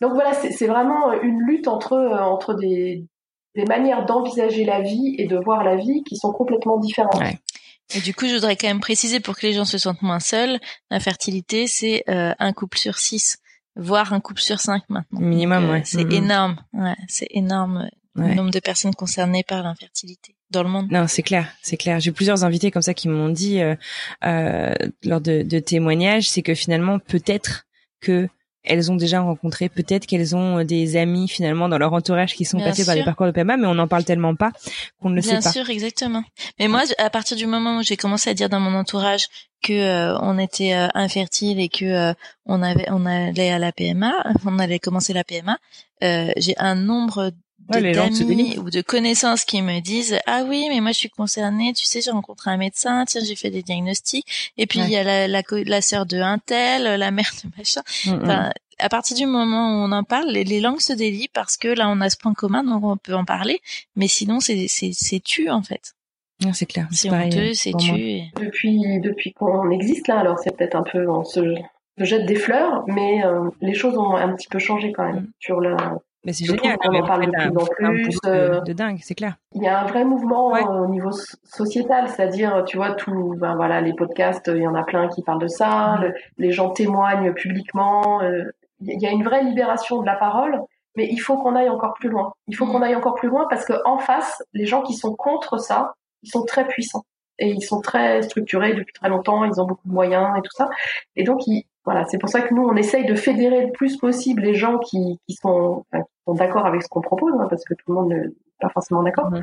[0.00, 3.04] Donc voilà, c'est vraiment une lutte entre entre des
[3.54, 7.20] des manières d'envisager la vie et de voir la vie qui sont complètement différentes.
[7.94, 10.20] Et du coup, je voudrais quand même préciser pour que les gens se sentent moins
[10.20, 13.38] seuls, l'infertilité, c'est euh, un couple sur six,
[13.76, 15.20] voire un couple sur cinq maintenant.
[15.20, 15.82] Minimum, euh, ouais.
[15.86, 16.14] C'est mm-hmm.
[16.14, 20.90] énorme, ouais, c'est énorme le nombre de personnes concernées par l'infertilité dans le monde.
[20.90, 22.00] Non, c'est clair, c'est clair.
[22.00, 23.76] J'ai plusieurs invités comme ça qui m'ont dit euh,
[24.24, 24.74] euh,
[25.04, 27.66] lors de, de témoignages, c'est que finalement peut-être
[28.00, 28.28] que
[28.68, 32.44] elles ont déjà rencontré, peut-être qu'elles ont euh, des amis finalement dans leur entourage qui
[32.44, 34.52] sont passés par des parcours de PMA, mais on n'en parle tellement pas
[35.00, 35.40] qu'on ne le sait pas.
[35.40, 36.22] Bien sûr, exactement.
[36.58, 39.28] Mais moi, à partir du moment où j'ai commencé à dire dans mon entourage
[39.62, 42.14] que euh, on était euh, infertile et que
[42.46, 44.12] on avait on allait à la PMA,
[44.44, 45.58] on allait commencer la PMA,
[46.00, 47.32] j'ai un nombre
[47.68, 51.72] d'amis ou de connaissances qui me disent ah oui mais moi je suis concernée.
[51.72, 53.04] Tu sais j'ai rencontré un médecin.
[53.06, 56.18] Tiens j'ai fait des diagnostics et puis il y a la, la, la sœur de
[56.18, 57.82] un tel la mère de machin.
[58.06, 58.22] Mm, mm.
[58.22, 61.56] enfin, à partir du moment où on en parle les, les, langues se délient parce
[61.56, 63.60] que là on a ce point commun donc on peut en parler.
[63.96, 65.94] Mais sinon c'est c'est c'est tu en fait.
[66.52, 66.86] C'est clair.
[66.92, 71.24] C'est honteux c'est tu depuis depuis qu'on existe là alors c'est peut-être un peu on
[71.24, 71.40] se,
[71.98, 75.32] jette des fleurs mais euh, les choses ont un petit peu changé quand même mm.
[75.40, 75.74] sur le
[76.24, 76.76] mais c'est génial.
[76.84, 78.18] On en parle de plus en plus.
[78.26, 79.36] Euh, de, dingue, c'est clair.
[79.54, 81.10] Il y a un vrai mouvement euh, au niveau
[81.44, 85.22] sociétal, c'est-à-dire, tu vois, tout, ben voilà, les podcasts, il y en a plein qui
[85.22, 85.98] parlent de ça.
[86.00, 86.12] Mm.
[86.38, 88.22] les gens témoignent publiquement.
[88.22, 88.44] Euh,
[88.80, 90.60] il y a une vraie libération de la parole,
[90.96, 92.32] mais il faut qu'on aille encore plus loin.
[92.46, 92.72] Il faut mm.
[92.72, 95.94] qu'on aille encore plus loin parce que en face, les gens qui sont contre ça,
[96.22, 97.04] ils sont très puissants
[97.38, 99.44] et ils sont très structurés depuis très longtemps.
[99.44, 100.68] Ils ont beaucoup de moyens et tout ça.
[101.14, 103.96] Et donc, ils, voilà, c'est pour ça que nous, on essaye de fédérer le plus
[103.96, 105.86] possible les gens qui, qui sont,
[106.26, 108.28] sont d'accord avec ce qu'on propose, hein, parce que tout le monde n'est
[108.60, 109.30] pas forcément d'accord.
[109.30, 109.40] Mmh.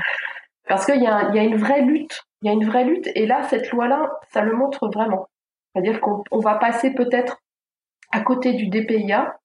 [0.67, 3.09] Parce qu'il y, a, y a une vraie lutte, il y a une vraie lutte,
[3.15, 5.27] et là, cette loi-là, ça le montre vraiment.
[5.73, 7.41] C'est-à-dire qu'on on va passer peut-être
[8.11, 9.39] à côté du DPIA,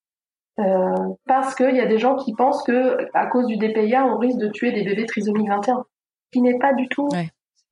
[0.58, 0.94] euh,
[1.26, 4.36] parce qu'il y a des gens qui pensent que à cause du DPIA, on risque
[4.36, 7.08] de tuer des bébés trisomiques 21, ce qui n'est pas du tout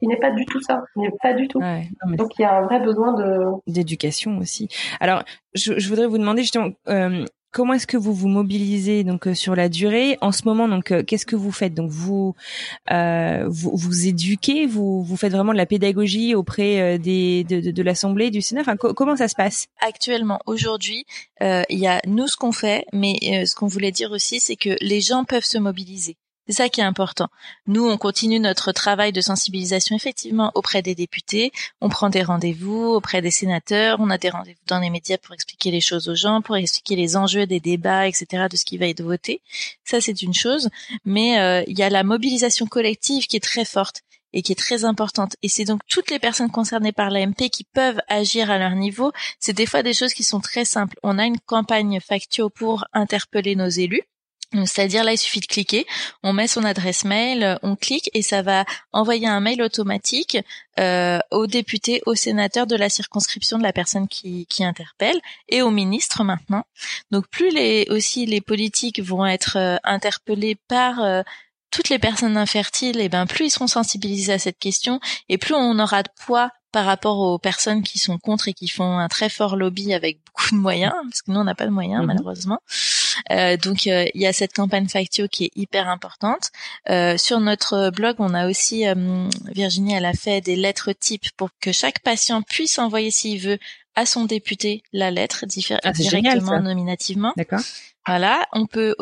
[0.00, 1.60] il n'est pas du tout ça, il n'est pas du tout.
[2.04, 4.68] Donc il y a un vrai besoin de d'éducation aussi.
[5.00, 5.22] Alors
[5.54, 9.34] je, je, voudrais vous demander justement euh, comment est-ce que vous vous mobilisez donc euh,
[9.34, 10.18] sur la durée?
[10.20, 11.74] En ce moment donc euh, qu'est-ce que vous faites?
[11.74, 12.34] Donc vous,
[12.90, 14.66] euh, vous vous éduquez?
[14.66, 18.62] Vous vous faites vraiment de la pédagogie auprès des de, de, de l'assemblée du Sénat?
[18.62, 19.66] Enfin comment ça se passe?
[19.80, 21.04] Actuellement aujourd'hui
[21.40, 24.76] il y a nous ce qu'on fait mais ce qu'on voulait dire aussi c'est que
[24.80, 26.16] les gens peuvent se mobiliser
[26.48, 27.28] C'est ça qui est important.
[27.66, 31.52] Nous, on continue notre travail de sensibilisation effectivement auprès des députés.
[31.82, 33.98] On prend des rendez-vous auprès des sénateurs.
[34.00, 36.96] On a des rendez-vous dans les médias pour expliquer les choses aux gens, pour expliquer
[36.96, 39.42] les enjeux des débats, etc., de ce qui va être voté.
[39.84, 40.70] Ça, c'est une chose.
[41.04, 44.00] Mais euh, il y a la mobilisation collective qui est très forte
[44.32, 45.36] et qui est très importante.
[45.42, 49.12] Et c'est donc toutes les personnes concernées par l'AMP qui peuvent agir à leur niveau.
[49.38, 50.96] C'est des fois des choses qui sont très simples.
[51.02, 54.04] On a une campagne factio pour interpeller nos élus.
[54.64, 55.86] C'est-à-dire là, il suffit de cliquer,
[56.22, 60.38] on met son adresse mail, on clique et ça va envoyer un mail automatique
[60.78, 65.20] euh, aux députés, aux sénateurs de la circonscription de la personne qui, qui interpelle
[65.50, 66.64] et aux ministres maintenant.
[67.10, 71.22] Donc plus les aussi les politiques vont être euh, interpellés par euh,
[71.70, 75.36] toutes les personnes infertiles, et eh ben plus ils seront sensibilisés à cette question et
[75.36, 78.98] plus on aura de poids par rapport aux personnes qui sont contre et qui font
[78.98, 81.70] un très fort lobby avec beaucoup de moyens, parce que nous on n'a pas de
[81.70, 82.06] moyens mhm.
[82.06, 82.60] malheureusement.
[83.30, 86.50] Euh, donc euh, il y a cette campagne Factio qui est hyper importante.
[86.88, 88.84] Euh, sur notre blog, on a aussi
[89.54, 93.58] Virginie, elle a fait des lettres types pour que chaque patient puisse envoyer s'il veut
[93.94, 95.44] à son député la lettre
[95.82, 97.32] ah, directement nominativement.
[97.36, 97.60] D'accord.
[98.06, 98.94] Voilà, on peut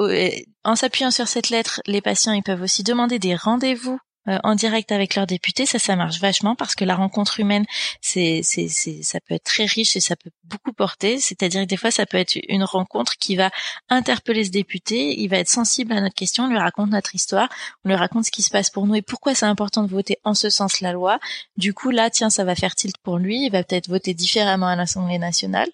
[0.64, 3.98] en s'appuyant sur cette lettre, les patients ils peuvent aussi demander des rendez-vous
[4.28, 7.64] euh, en direct avec leurs députés, ça, ça marche vachement parce que la rencontre humaine,
[8.00, 11.20] c'est, c'est, ça peut être très riche et ça peut beaucoup porter.
[11.20, 13.50] C'est-à-dire que des fois, ça peut être une rencontre qui va
[13.88, 17.48] interpeller ce député, il va être sensible à notre question, on lui raconte notre histoire,
[17.84, 20.18] on lui raconte ce qui se passe pour nous et pourquoi c'est important de voter
[20.24, 21.18] en ce sens la loi.
[21.56, 24.66] Du coup, là, tiens, ça va faire tilt pour lui, il va peut-être voter différemment
[24.66, 25.68] à l'Assemblée nationale.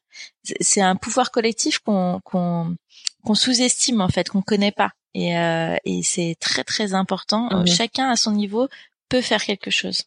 [0.61, 2.77] C'est un pouvoir collectif qu'on, qu'on,
[3.25, 4.91] qu'on sous-estime en fait, qu'on connaît pas.
[5.15, 7.49] Et, euh, et c'est très très important.
[7.53, 8.69] Euh, chacun à son niveau
[9.09, 10.05] peut faire quelque chose.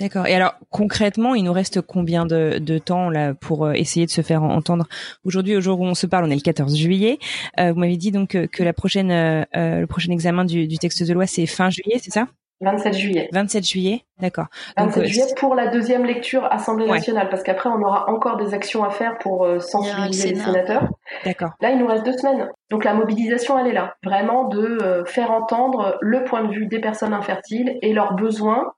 [0.00, 0.26] D'accord.
[0.26, 4.10] Et alors concrètement, il nous reste combien de, de temps là pour euh, essayer de
[4.10, 4.88] se faire entendre?
[5.24, 7.18] Aujourd'hui, au jour où on se parle, on est le 14 juillet.
[7.58, 11.06] Euh, vous m'avez dit donc que, la prochaine, euh, le prochain examen du, du texte
[11.06, 12.28] de loi, c'est fin juillet, c'est ça?
[12.60, 13.28] 27 juillet.
[13.32, 14.46] 27 juillet, d'accord.
[14.76, 18.84] 27 juillet pour la deuxième lecture Assemblée nationale, parce qu'après on aura encore des actions
[18.84, 20.88] à faire pour sensibiliser les sénateurs.
[21.24, 21.50] D'accord.
[21.60, 22.50] Là, il nous reste deux semaines.
[22.70, 23.94] Donc la mobilisation, elle est là.
[24.04, 28.72] Vraiment de faire entendre le point de vue des personnes infertiles et leurs besoins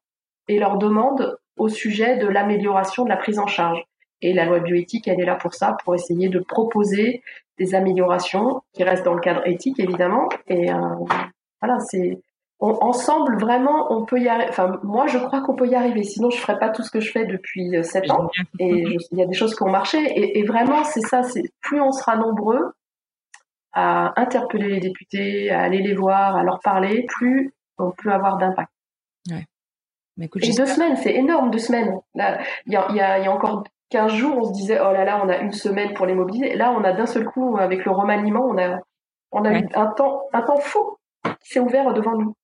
[0.48, 3.82] et leurs demandes au sujet de l'amélioration de la prise en charge.
[4.20, 7.22] Et la loi bioéthique, elle est là pour ça, pour essayer de proposer
[7.58, 10.28] des améliorations qui restent dans le cadre éthique, évidemment.
[10.46, 10.76] Et euh,
[11.60, 12.20] voilà, c'est
[12.62, 14.48] ensemble vraiment, on peut y arriver.
[14.48, 16.04] Enfin, moi, je crois qu'on peut y arriver.
[16.04, 18.30] Sinon, je ferais pas tout ce que je fais depuis euh, sept ans.
[18.58, 19.98] Et il y a des choses qui ont marché.
[19.98, 21.22] Et, et vraiment, c'est ça.
[21.22, 22.72] C'est plus on sera nombreux
[23.72, 28.36] à interpeller les députés, à aller les voir, à leur parler, plus on peut avoir
[28.36, 28.70] d'impact.
[29.30, 29.46] Ouais.
[30.16, 31.98] Mais écoute, et deux semaines, c'est énorme, deux semaines.
[32.14, 34.92] Là, il y a, y, a, y a encore 15 jours, on se disait, oh
[34.92, 36.54] là là, on a une semaine pour les mobiliser.
[36.54, 38.78] Là, on a d'un seul coup, avec le remaniement, on a,
[39.32, 42.34] on a eu un temps, un temps fou qui s'est ouvert devant nous.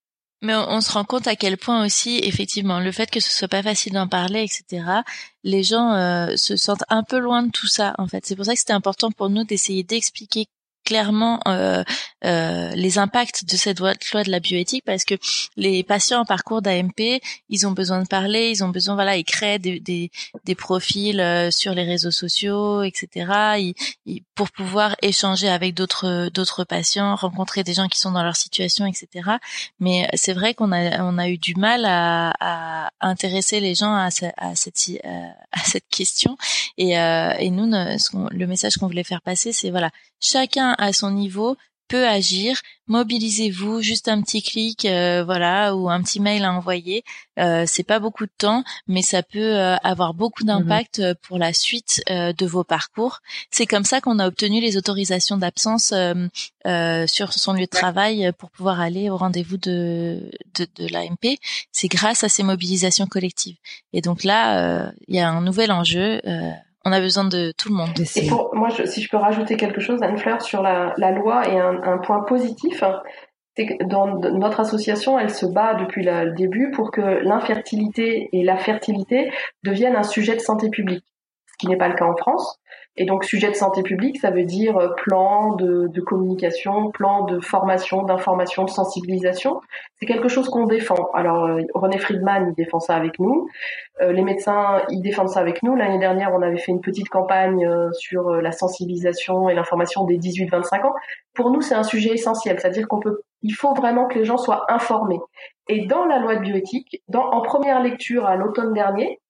[0.41, 3.49] Mais on, se rend compte à quel point aussi, effectivement, le fait que ce soit
[3.49, 5.03] pas facile d'en parler, etc.,
[5.43, 8.25] les gens euh, se sentent un peu loin de tout ça, en fait.
[8.25, 10.47] C'est pour ça que c'était important pour nous d'essayer d'expliquer
[10.89, 11.85] clairement euh,
[12.25, 15.17] euh, les impacts de cette loi, de la bioéthique parce que
[15.59, 17.21] les patients en parcours d'AMP,
[17.51, 20.11] ils ont besoin de parler, ils ont besoin, voilà, ils créent des, des,
[20.47, 23.75] des profils euh, sur les réseaux sociaux, etc.
[24.07, 28.37] Ils, pour pouvoir échanger avec d'autres d'autres patients, rencontrer des gens qui sont dans leur
[28.37, 29.33] situation, etc.
[29.79, 33.93] Mais c'est vrai qu'on a on a eu du mal à, à intéresser les gens
[33.93, 34.09] à,
[34.39, 36.39] à cette à cette question
[36.79, 41.57] et, et nous, le message qu'on voulait faire passer, c'est voilà, chacun à son niveau
[41.89, 42.61] peut agir.
[42.87, 47.03] Mobilisez-vous, juste un petit clic, euh, voilà, ou un petit mail à envoyer.
[47.39, 50.49] Euh, c'est pas beaucoup de temps, mais ça peut euh, avoir beaucoup mhm.
[50.49, 53.21] d'impact euh, pour la suite de vos parcours.
[53.51, 55.93] C'est comme ça qu'on a obtenu les autorisations d'absence
[57.07, 61.39] sur son lieu de travail pour pouvoir aller au rendez-vous de, de, de l'AMP.
[61.73, 63.57] C'est grâce à ces mobilisations collectives.
[63.93, 66.21] Et donc là, il y a un nouvel enjeu
[66.85, 67.91] on a besoin de tout le monde.
[68.17, 71.99] Et pour, moi, si je peux rajouter quelque chose, Anne-Fleur, sur la, loi et un,
[71.99, 72.83] point positif,
[73.57, 78.45] c'est que dans notre association, elle se bat depuis le début pour que l'infertilité et
[78.45, 79.31] la fertilité
[79.65, 81.05] deviennent un sujet de santé publique,
[81.47, 82.59] ce qui n'est pas le cas en France.
[83.01, 87.25] Et donc sujet de santé publique, ça veut dire euh, plan de, de communication, plan
[87.27, 89.61] de formation, d'information, de sensibilisation.
[90.01, 91.09] C'est quelque chose qu'on défend.
[91.15, 93.49] Alors euh, René Friedman, il défend ça avec nous.
[94.03, 95.77] Euh, les médecins, ils défendent ça avec nous.
[95.77, 100.87] L'année dernière, on avait fait une petite campagne sur la sensibilisation et l'information des 18-25
[100.87, 100.95] ans.
[101.35, 102.59] Pour nous, c'est un sujet essentiel.
[102.59, 105.21] C'est-à-dire qu'on peut, il faut vraiment que les gens soient informés.
[105.69, 109.21] Et dans la loi de bioéthique, dans, en première lecture à l'automne dernier,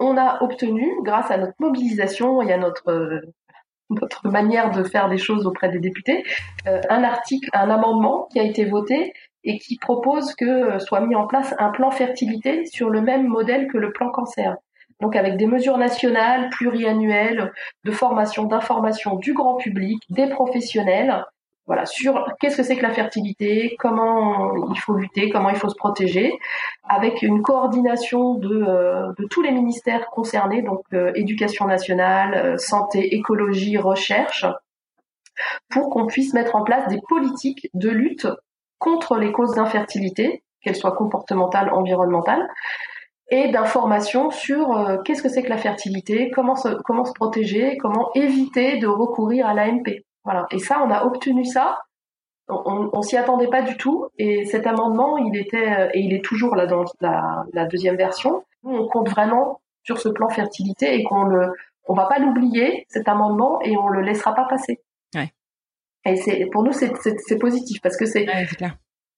[0.00, 3.20] on a obtenu, grâce à notre mobilisation et à notre euh,
[3.90, 6.22] notre manière de faire des choses auprès des députés,
[6.66, 11.16] euh, un article, un amendement qui a été voté et qui propose que soit mis
[11.16, 14.56] en place un plan fertilité sur le même modèle que le plan cancer.
[15.00, 17.52] Donc avec des mesures nationales, pluriannuelles,
[17.84, 21.24] de formation, d'information du grand public, des professionnels,
[21.70, 25.68] voilà, sur qu'est-ce que c'est que la fertilité, comment il faut lutter, comment il faut
[25.68, 26.36] se protéger,
[26.82, 33.14] avec une coordination de, euh, tous les ministères concernés, donc euh, éducation nationale, euh, santé,
[33.14, 34.46] écologie, recherche,
[35.68, 38.26] pour qu'on puisse mettre en place des politiques de lutte
[38.80, 42.48] contre les causes d'infertilité, qu'elles soient comportementales, environnementales,
[43.30, 48.88] et d'informations sur qu'est-ce que c'est que la fertilité, comment se protéger, comment éviter de
[48.88, 50.02] recourir à l'AMP.
[50.24, 50.46] Voilà.
[50.50, 51.82] Et ça, on a obtenu ça.
[52.48, 54.08] On, on s'y attendait pas du tout.
[54.18, 57.96] Et cet amendement, il était euh, et il est toujours là dans la, la deuxième
[57.96, 58.44] version.
[58.64, 61.52] Nous, on compte vraiment sur ce plan fertilité et qu'on le,
[61.86, 64.80] on va pas l'oublier cet amendement et on le laissera pas passer.
[65.14, 65.32] Ouais.
[66.04, 68.46] Et c'est pour nous c'est positif parce que c'est ouais,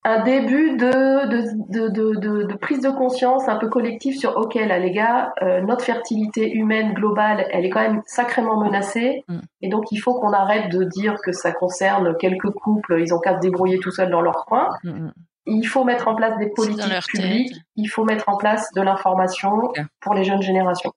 [0.04, 4.54] un début de de, de, de, de, prise de conscience un peu collective sur ok
[4.54, 9.24] là les gars euh, notre fertilité humaine globale elle est quand même sacrément menacée.
[9.28, 9.38] Mm.
[9.60, 13.20] et donc il faut qu'on arrête de dire que ça concerne quelques couples ils ont
[13.20, 14.70] qu'à se débrouiller tout seuls dans leur coin.
[14.82, 15.12] Mm, mm.
[15.46, 19.72] il faut mettre en place des politiques publiques il faut mettre en place de l'information
[20.00, 20.92] pour les jeunes générations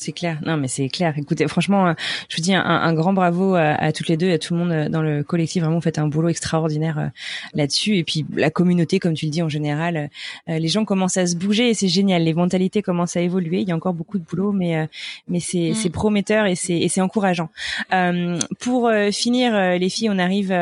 [0.00, 0.38] c'est clair.
[0.46, 1.12] Non, mais c'est clair.
[1.18, 1.92] Écoutez, franchement, euh,
[2.30, 4.72] je vous dis un, grand bravo à, toutes les deux et à tout le monde
[4.72, 5.62] euh, dans le collectif.
[5.62, 7.06] Vraiment, vous faites un boulot extraordinaire euh,
[7.52, 7.96] là-dessus.
[7.96, 10.08] Et puis la communauté, comme tu le dis en général,
[10.46, 12.22] les gens commencent à se bouger et c'est génial.
[12.22, 13.60] Les mentalités commencent à évoluer.
[13.60, 14.88] Il y a encore beaucoup de boulot, mais
[15.28, 15.74] mais c'est mm.
[15.74, 17.50] c'est prometteur et c'est et c'est encourageant.
[18.58, 20.52] pour finir, les filles, on arrive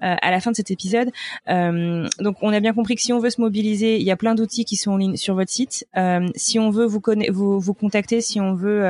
[0.00, 1.10] à la fin de cet épisode.
[1.46, 4.34] donc, on a bien compris que si on veut se mobiliser, il y a plein
[4.34, 5.86] d'outils qui sont en ligne sur votre site.
[6.34, 8.87] si on veut vous vous vous contacter, si on veut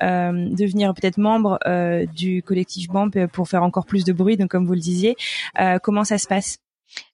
[0.00, 4.66] devenir peut-être membre euh, du collectif BAMP pour faire encore plus de bruit, donc comme
[4.66, 5.16] vous le disiez.
[5.82, 6.58] comment ça se passe?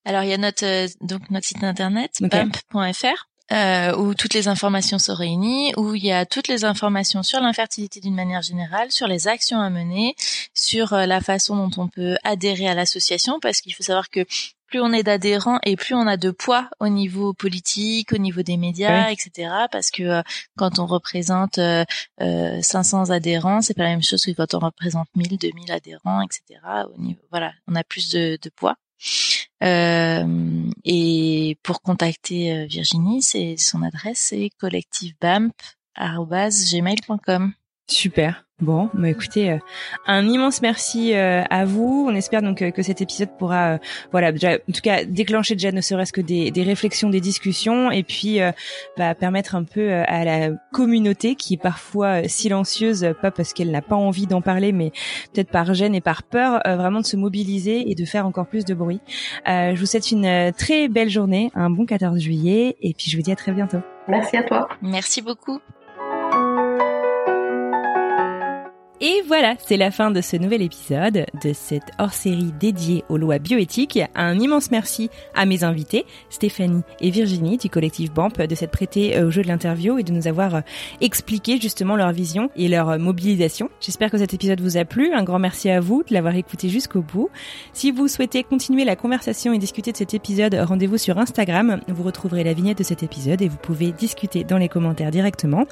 [0.04, 4.98] Alors il y a notre donc notre site internet bump.fr euh, où toutes les informations
[5.00, 9.08] sont réunies, où il y a toutes les informations sur l'infertilité d'une manière générale, sur
[9.08, 10.14] les actions à mener,
[10.54, 14.24] sur la façon dont on peut adhérer à l'association, parce qu'il faut savoir que
[14.70, 18.42] plus on est d'adhérents et plus on a de poids au niveau politique, au niveau
[18.42, 19.50] des médias, etc.
[19.70, 20.22] Parce que euh,
[20.56, 21.84] quand on représente euh,
[22.18, 26.22] 500 euh, adhérents, c'est pas la même chose que quand on représente 1000, 2000 adhérents,
[26.22, 26.60] etc.
[26.94, 28.76] Au niveau, voilà, on a plus de, de poids.
[29.62, 37.52] Euh, et pour contacter Virginie, c'est son adresse c'est collectivebamp@gmail.com.
[37.88, 38.44] Super.
[38.60, 39.58] Bon, bah écoutez, euh,
[40.06, 42.06] un immense merci euh, à vous.
[42.06, 43.78] On espère donc euh, que cet épisode pourra,
[44.12, 47.90] voilà, déjà, en tout cas, déclencher déjà ne serait-ce que des, des, réflexions, des discussions,
[47.90, 48.38] et puis
[48.98, 53.82] bah, permettre un peu à la communauté qui est parfois silencieuse, pas parce qu'elle n'a
[53.82, 54.90] pas envie d'en parler, mais
[55.32, 58.64] peut-être par gêne et par peur, vraiment de se mobiliser et de faire encore plus
[58.64, 59.00] de bruit.
[59.46, 63.22] je vous souhaite une très belle journée, un bon 14 juillet, et puis je vous
[63.22, 63.78] dis à très bientôt.
[64.08, 64.68] Merci à toi.
[64.82, 65.60] Merci beaucoup.
[69.02, 73.38] Et voilà, c'est la fin de ce nouvel épisode de cette hors-série dédiée aux lois
[73.38, 73.98] bioéthiques.
[74.14, 79.16] Un immense merci à mes invités, Stéphanie et Virginie du collectif BAMP, de s'être prêtés
[79.16, 80.60] euh, au jeu de l'interview et de nous avoir euh,
[81.00, 83.70] expliqué justement leur vision et leur euh, mobilisation.
[83.80, 85.14] J'espère que cet épisode vous a plu.
[85.14, 87.30] Un grand merci à vous de l'avoir écouté jusqu'au bout.
[87.72, 91.80] Si vous souhaitez continuer la conversation et discuter de cet épisode, rendez-vous sur Instagram.
[91.88, 95.64] Vous retrouverez la vignette de cet épisode et vous pouvez discuter dans les commentaires directement.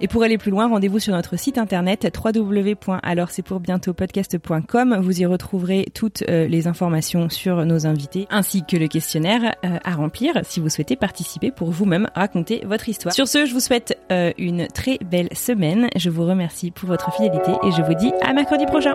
[0.00, 2.63] Et pour aller plus loin, rendez-vous sur notre site internet www
[3.02, 4.98] alors c'est pour bientôt podcast.com.
[5.00, 9.78] Vous y retrouverez toutes euh, les informations sur nos invités ainsi que le questionnaire euh,
[9.84, 13.14] à remplir si vous souhaitez participer pour vous-même raconter votre histoire.
[13.14, 15.88] Sur ce, je vous souhaite euh, une très belle semaine.
[15.96, 18.94] Je vous remercie pour votre fidélité et je vous dis à mercredi prochain.